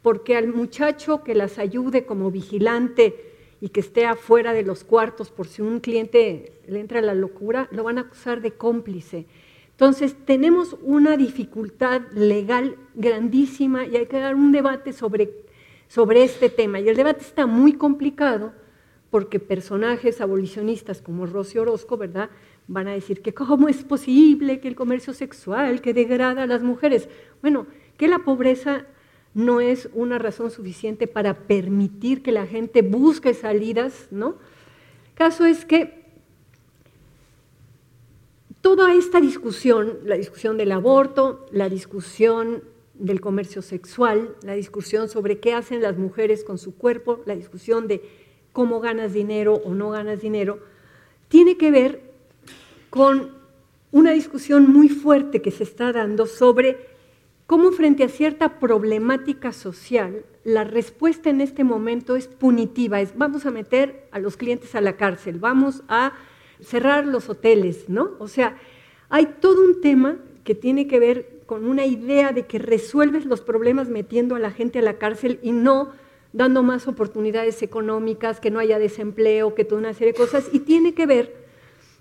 [0.00, 3.14] porque al muchacho que las ayude como vigilante
[3.60, 7.68] y que esté afuera de los cuartos por si un cliente le entra la locura,
[7.72, 9.26] lo van a acusar de cómplice.
[9.72, 15.44] Entonces, tenemos una dificultad legal grandísima y hay que dar un debate sobre,
[15.88, 16.80] sobre este tema.
[16.80, 18.54] Y el debate está muy complicado
[19.10, 22.30] porque personajes abolicionistas como Rosy Orozco, ¿verdad?,
[22.70, 26.62] van a decir que cómo es posible que el comercio sexual que degrada a las
[26.62, 27.08] mujeres.
[27.42, 27.66] Bueno,
[27.96, 28.86] que la pobreza
[29.34, 34.36] no es una razón suficiente para permitir que la gente busque salidas, ¿no?
[35.14, 36.00] Caso es que
[38.60, 42.62] Toda esta discusión, la discusión del aborto, la discusión
[42.92, 47.88] del comercio sexual, la discusión sobre qué hacen las mujeres con su cuerpo, la discusión
[47.88, 48.02] de
[48.52, 50.58] cómo ganas dinero o no ganas dinero,
[51.28, 52.09] tiene que ver
[52.90, 53.30] con
[53.92, 56.88] una discusión muy fuerte que se está dando sobre
[57.46, 63.46] cómo frente a cierta problemática social, la respuesta en este momento es punitiva, es vamos
[63.46, 66.12] a meter a los clientes a la cárcel, vamos a
[66.60, 68.12] cerrar los hoteles, ¿no?
[68.18, 68.56] O sea,
[69.08, 73.40] hay todo un tema que tiene que ver con una idea de que resuelves los
[73.40, 75.90] problemas metiendo a la gente a la cárcel y no
[76.32, 80.60] dando más oportunidades económicas, que no haya desempleo, que toda una serie de cosas, y
[80.60, 81.49] tiene que ver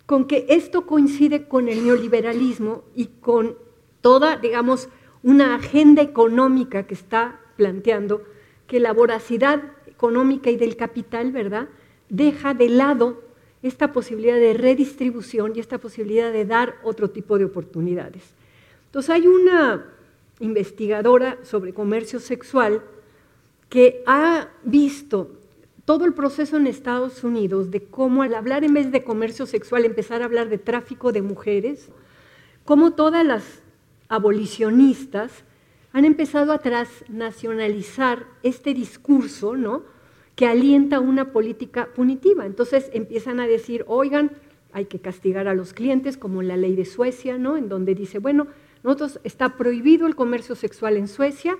[0.09, 3.55] con que esto coincide con el neoliberalismo y con
[4.01, 4.89] toda, digamos,
[5.21, 8.23] una agenda económica que está planteando
[8.65, 11.67] que la voracidad económica y del capital, ¿verdad?,
[12.09, 13.21] deja de lado
[13.61, 18.23] esta posibilidad de redistribución y esta posibilidad de dar otro tipo de oportunidades.
[18.87, 19.93] Entonces hay una
[20.39, 22.81] investigadora sobre comercio sexual
[23.69, 25.38] que ha visto
[25.89, 29.85] todo el proceso en Estados Unidos de cómo al hablar en vez de comercio sexual
[29.85, 31.89] empezar a hablar de tráfico de mujeres,
[32.63, 33.63] cómo todas las
[34.07, 35.31] abolicionistas
[35.91, 39.81] han empezado a transnacionalizar este discurso, ¿no?
[40.35, 42.45] que alienta una política punitiva.
[42.45, 44.33] Entonces empiezan a decir, oigan,
[44.73, 47.57] hay que castigar a los clientes, como la ley de Suecia, ¿no?
[47.57, 48.45] En donde dice, bueno,
[48.83, 51.57] nosotros está prohibido el comercio sexual en Suecia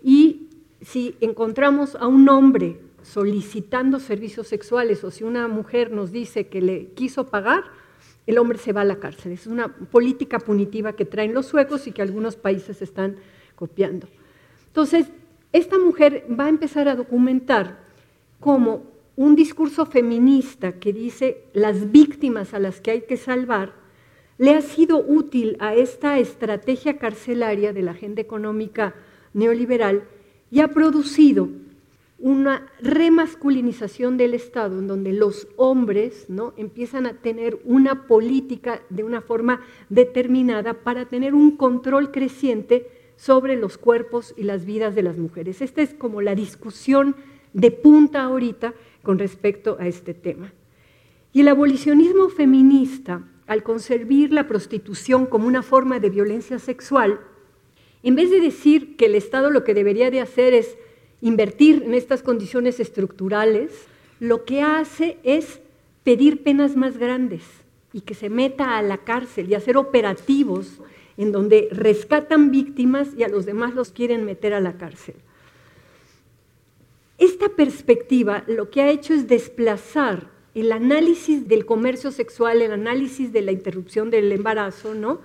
[0.00, 0.46] y
[0.80, 6.60] si encontramos a un hombre solicitando servicios sexuales o si una mujer nos dice que
[6.60, 7.64] le quiso pagar,
[8.26, 9.32] el hombre se va a la cárcel.
[9.32, 13.16] Es una política punitiva que traen los suecos y que algunos países están
[13.54, 14.08] copiando.
[14.66, 15.06] Entonces,
[15.52, 17.78] esta mujer va a empezar a documentar
[18.40, 18.82] como
[19.16, 23.74] un discurso feminista que dice las víctimas a las que hay que salvar,
[24.38, 28.94] le ha sido útil a esta estrategia carcelaria de la agenda económica
[29.32, 30.08] neoliberal
[30.50, 31.48] y ha producido
[32.24, 36.54] una remasculinización del Estado en donde los hombres ¿no?
[36.56, 39.60] empiezan a tener una política de una forma
[39.90, 45.60] determinada para tener un control creciente sobre los cuerpos y las vidas de las mujeres.
[45.60, 47.14] Esta es como la discusión
[47.52, 48.72] de punta ahorita
[49.02, 50.54] con respecto a este tema.
[51.34, 57.20] Y el abolicionismo feminista, al concebir la prostitución como una forma de violencia sexual,
[58.02, 60.78] en vez de decir que el Estado lo que debería de hacer es
[61.24, 63.72] invertir en estas condiciones estructurales,
[64.20, 65.60] lo que hace es
[66.02, 67.42] pedir penas más grandes
[67.94, 70.82] y que se meta a la cárcel y hacer operativos
[71.16, 75.14] en donde rescatan víctimas y a los demás los quieren meter a la cárcel.
[77.16, 83.32] Esta perspectiva lo que ha hecho es desplazar el análisis del comercio sexual, el análisis
[83.32, 85.20] de la interrupción del embarazo, ¿no?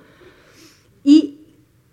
[1.04, 1.39] Y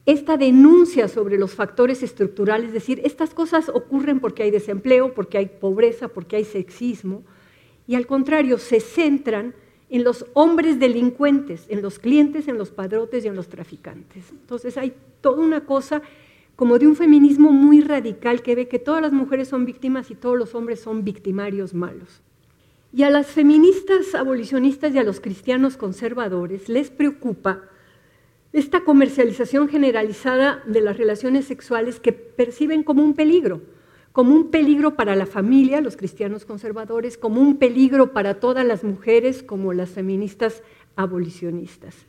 [0.07, 5.36] esta denuncia sobre los factores estructurales, es decir, estas cosas ocurren porque hay desempleo, porque
[5.36, 7.24] hay pobreza, porque hay sexismo,
[7.88, 9.54] y al contrario, se centran
[9.88, 14.30] en los hombres delincuentes, en los clientes, en los padrotes y en los traficantes.
[14.30, 16.02] Entonces hay toda una cosa
[16.57, 20.14] como de un feminismo muy radical que ve que todas las mujeres son víctimas y
[20.14, 22.22] todos los hombres son victimarios malos.
[22.92, 27.62] Y a las feministas abolicionistas y a los cristianos conservadores les preocupa
[28.59, 33.61] esta comercialización generalizada de las relaciones sexuales que perciben como un peligro,
[34.12, 38.82] como un peligro para la familia, los cristianos conservadores, como un peligro para todas las
[38.82, 40.62] mujeres, como las feministas
[40.96, 42.07] abolicionistas.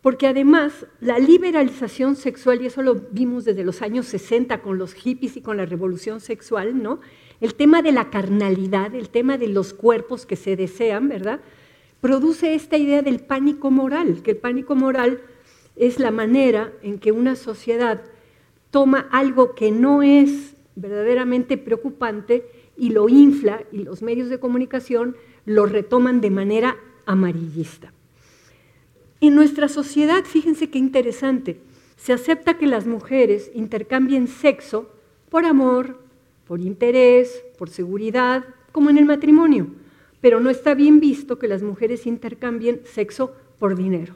[0.00, 4.94] porque además la liberalización sexual, y eso lo vimos desde los años 60 con los
[4.94, 7.00] hippies y con la revolución sexual, ¿no?
[7.40, 11.40] El tema de la carnalidad, el tema de los cuerpos que se desean, ¿verdad?
[12.00, 15.22] Produce esta idea del pánico moral, que el pánico moral
[15.76, 18.02] es la manera en que una sociedad
[18.70, 22.46] toma algo que no es verdaderamente preocupante
[22.76, 27.92] y lo infla y los medios de comunicación lo retoman de manera amarillista.
[29.20, 31.58] En nuestra sociedad, fíjense qué interesante,
[31.96, 34.90] se acepta que las mujeres intercambien sexo
[35.30, 35.98] por amor,
[36.46, 39.68] por interés, por seguridad, como en el matrimonio,
[40.20, 44.14] pero no está bien visto que las mujeres intercambien sexo por dinero.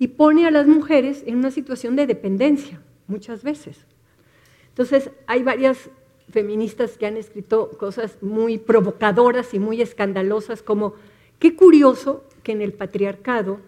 [0.00, 3.86] Y pone a las mujeres en una situación de dependencia, muchas veces.
[4.70, 5.90] Entonces, hay varias
[6.30, 10.94] feministas que han escrito cosas muy provocadoras y muy escandalosas, como,
[11.38, 13.60] qué curioso que en el patriarcado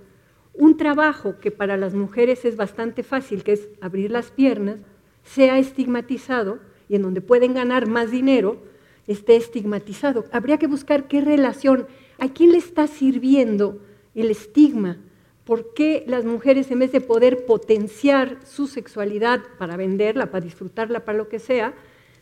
[0.55, 4.81] un trabajo que para las mujeres es bastante fácil, que es abrir las piernas,
[5.25, 6.59] sea estigmatizado
[6.89, 8.59] y en donde pueden ganar más dinero,
[9.07, 10.25] esté estigmatizado.
[10.33, 11.87] Habría que buscar qué relación,
[12.19, 13.81] a quién le está sirviendo
[14.15, 14.99] el estigma,
[15.45, 21.05] por qué las mujeres en vez de poder potenciar su sexualidad para venderla, para disfrutarla,
[21.05, 21.75] para lo que sea,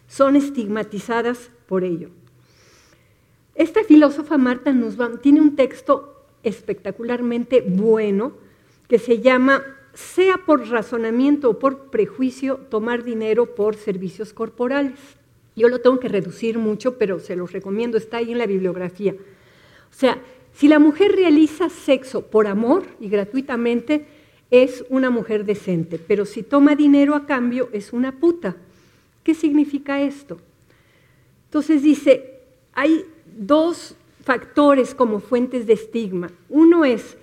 [0.06, 2.08] son estigmatizadas por ello.
[3.54, 8.32] Esta filósofa Marta Nussbaum tiene un texto espectacularmente bueno
[8.88, 9.62] que se llama
[9.92, 14.98] sea por razonamiento o por prejuicio tomar dinero por servicios corporales.
[15.56, 19.14] Yo lo tengo que reducir mucho, pero se los recomiendo, está ahí en la bibliografía.
[19.14, 20.18] O sea,
[20.60, 24.04] si la mujer realiza sexo por amor y gratuitamente,
[24.50, 28.56] es una mujer decente, pero si toma dinero a cambio, es una puta.
[29.24, 30.38] ¿Qué significa esto?
[31.46, 32.42] Entonces dice,
[32.74, 36.30] hay dos factores como fuentes de estigma.
[36.50, 37.16] Uno es,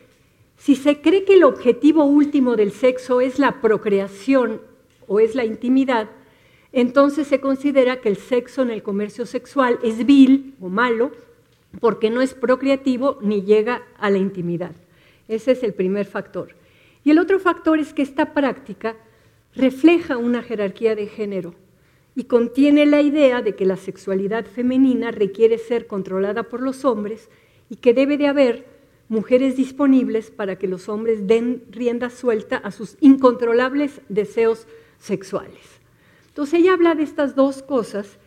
[0.58, 4.62] si se cree que el objetivo último del sexo es la procreación
[5.06, 6.10] o es la intimidad,
[6.72, 11.12] entonces se considera que el sexo en el comercio sexual es vil o malo
[11.80, 14.76] porque no es procreativo ni llega a la intimidad.
[15.28, 16.56] Ese es el primer factor.
[17.04, 18.96] Y el otro factor es que esta práctica
[19.56, 21.56] refleja una jerarquía de género
[22.16, 27.30] y contiene la idea de que la sexualidad femenina requiere ser controlada por los hombres
[27.70, 28.66] y que debe de haber
[29.10, 34.68] mujeres disponibles para que los hombres den rienda suelta a sus incontrolables deseos
[35.00, 35.80] sexuales.
[36.30, 38.18] Entonces ella habla de estas dos cosas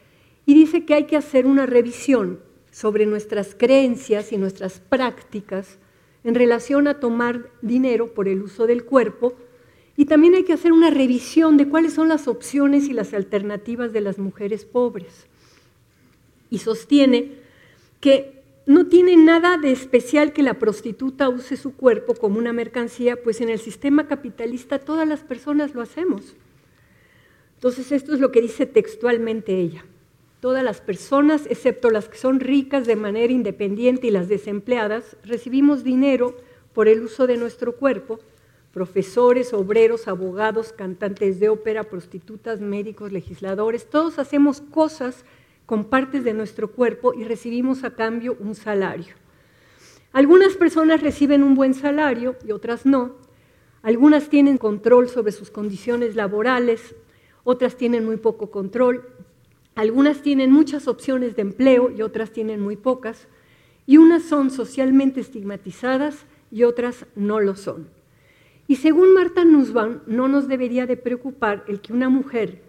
[0.47, 2.41] y dice que hay que hacer una revisión
[2.71, 5.79] sobre nuestras creencias y nuestras prácticas
[6.25, 9.35] en relación a tomar dinero por el uso del cuerpo
[9.97, 13.93] y también hay que hacer una revisión de cuáles son las opciones y las alternativas
[13.93, 15.27] de las mujeres pobres.
[16.49, 17.33] Y sostiene
[18.01, 23.23] que no tiene nada de especial que la prostituta use su cuerpo como una mercancía,
[23.23, 26.35] pues en el sistema capitalista todas las personas lo hacemos.
[27.57, 29.85] Entonces esto es lo que dice textualmente ella.
[30.41, 35.85] Todas las personas, excepto las que son ricas de manera independiente y las desempleadas, recibimos
[35.85, 36.37] dinero
[36.73, 38.21] por el uso de nuestro cuerpo
[38.73, 45.25] profesores, obreros, abogados, cantantes de ópera, prostitutas, médicos, legisladores, todos hacemos cosas
[45.67, 49.15] con partes de nuestro cuerpo y recibimos a cambio un salario.
[50.13, 53.13] Algunas personas reciben un buen salario y otras no.
[53.83, 56.95] Algunas tienen control sobre sus condiciones laborales,
[57.45, 59.09] otras tienen muy poco control.
[59.75, 63.29] Algunas tienen muchas opciones de empleo y otras tienen muy pocas.
[63.87, 67.89] Y unas son socialmente estigmatizadas y otras no lo son.
[68.67, 72.63] Y según Marta Nussbaum, no nos debería de preocupar el que una mujer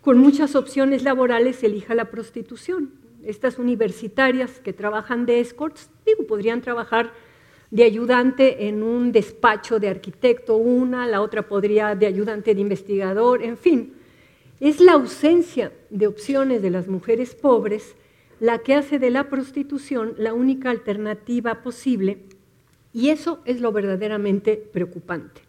[0.00, 2.90] con muchas opciones laborales elija la prostitución.
[3.22, 7.12] Estas universitarias que trabajan de escorts, digo, podrían trabajar
[7.70, 13.42] de ayudante en un despacho de arquitecto una, la otra podría de ayudante de investigador,
[13.42, 13.94] en fin.
[14.62, 17.96] Es la ausencia de opciones de las mujeres pobres
[18.38, 22.18] la que hace de la prostitución la única alternativa posible
[22.92, 25.40] y eso es lo verdaderamente preocupante.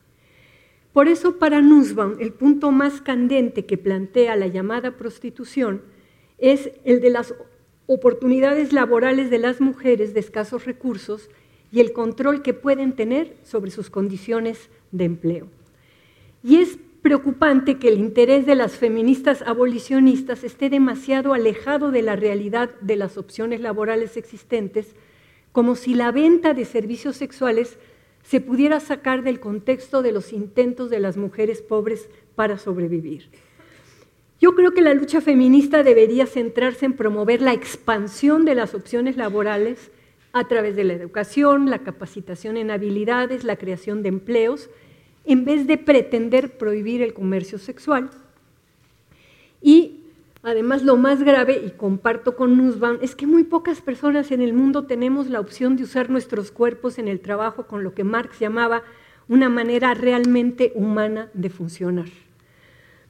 [0.93, 5.83] Por eso para Nussbaum el punto más candente que plantea la llamada prostitución
[6.39, 7.35] es el de las
[7.85, 11.29] oportunidades laborales de las mujeres de escasos recursos
[11.71, 15.49] y el control que pueden tener sobre sus condiciones de empleo.
[16.43, 22.15] Y es preocupante que el interés de las feministas abolicionistas esté demasiado alejado de la
[22.15, 24.95] realidad de las opciones laborales existentes
[25.51, 27.77] como si la venta de servicios sexuales
[28.23, 33.29] se pudiera sacar del contexto de los intentos de las mujeres pobres para sobrevivir.
[34.39, 39.17] Yo creo que la lucha feminista debería centrarse en promover la expansión de las opciones
[39.17, 39.91] laborales
[40.31, 44.69] a través de la educación, la capacitación en habilidades, la creación de empleos
[45.25, 48.09] en vez de pretender prohibir el comercio sexual.
[49.61, 50.01] Y
[50.41, 54.53] además lo más grave, y comparto con Nussbaum, es que muy pocas personas en el
[54.53, 58.39] mundo tenemos la opción de usar nuestros cuerpos en el trabajo con lo que Marx
[58.39, 58.83] llamaba
[59.29, 62.07] una manera realmente humana de funcionar.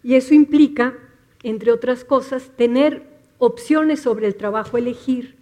[0.03, 0.93] Y eso implica,
[1.41, 3.03] entre otras cosas, tener
[3.39, 5.36] opciones sobre el trabajo elegir,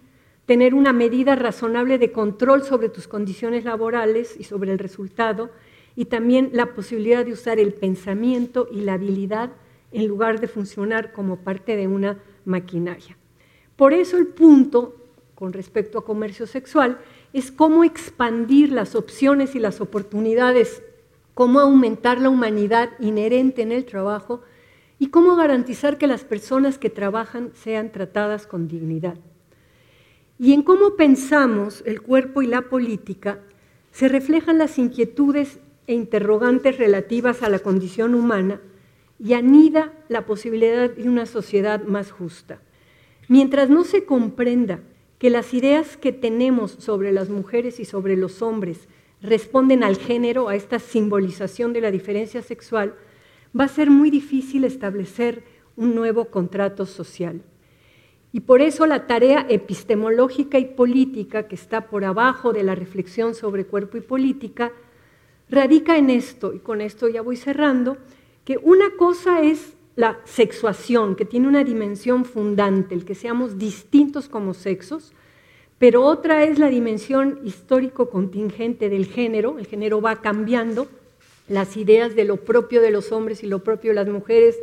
[0.46, 5.50] tener una medida razonable de control sobre tus condiciones laborales y sobre el resultado,
[5.96, 9.50] y también la posibilidad de usar el pensamiento y la habilidad
[9.92, 13.16] en lugar de funcionar como parte de una maquinaria.
[13.76, 14.96] Por eso el punto
[15.34, 16.98] con respecto a comercio sexual
[17.32, 20.82] es cómo expandir las opciones y las oportunidades,
[21.34, 24.42] cómo aumentar la humanidad inherente en el trabajo
[24.98, 29.18] y cómo garantizar que las personas que trabajan sean tratadas con dignidad.
[30.38, 33.40] Y en cómo pensamos el cuerpo y la política
[33.90, 38.60] se reflejan las inquietudes e interrogantes relativas a la condición humana
[39.18, 42.60] y anida la posibilidad de una sociedad más justa.
[43.28, 44.80] Mientras no se comprenda
[45.18, 48.88] que las ideas que tenemos sobre las mujeres y sobre los hombres
[49.20, 52.94] responden al género, a esta simbolización de la diferencia sexual,
[53.58, 55.44] va a ser muy difícil establecer
[55.76, 57.42] un nuevo contrato social.
[58.32, 63.34] Y por eso la tarea epistemológica y política que está por abajo de la reflexión
[63.34, 64.72] sobre cuerpo y política
[65.52, 67.98] radica en esto, y con esto ya voy cerrando,
[68.44, 74.30] que una cosa es la sexuación, que tiene una dimensión fundante, el que seamos distintos
[74.30, 75.12] como sexos,
[75.78, 80.88] pero otra es la dimensión histórico contingente del género, el género va cambiando,
[81.48, 84.56] las ideas de lo propio de los hombres y lo propio de las mujeres,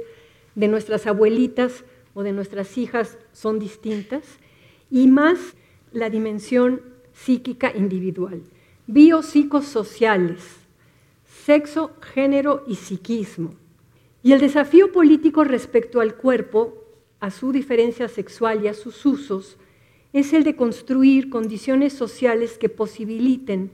[0.56, 1.84] de nuestras abuelitas
[2.16, 4.24] o de nuestras hijas son distintas,
[4.90, 5.38] y más
[5.92, 6.82] la dimensión
[7.14, 8.42] psíquica individual,
[8.88, 10.59] biopsicosociales,
[11.50, 13.56] sexo, género y psiquismo.
[14.22, 16.76] Y el desafío político respecto al cuerpo,
[17.20, 19.58] a su diferencia sexual y a sus usos,
[20.14, 23.72] es el de construir condiciones sociales que posibiliten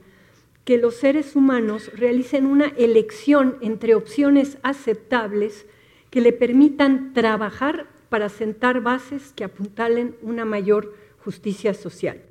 [0.64, 5.66] que los seres humanos realicen una elección entre opciones aceptables
[6.08, 12.22] que le permitan trabajar para sentar bases que apuntalen una mayor justicia social.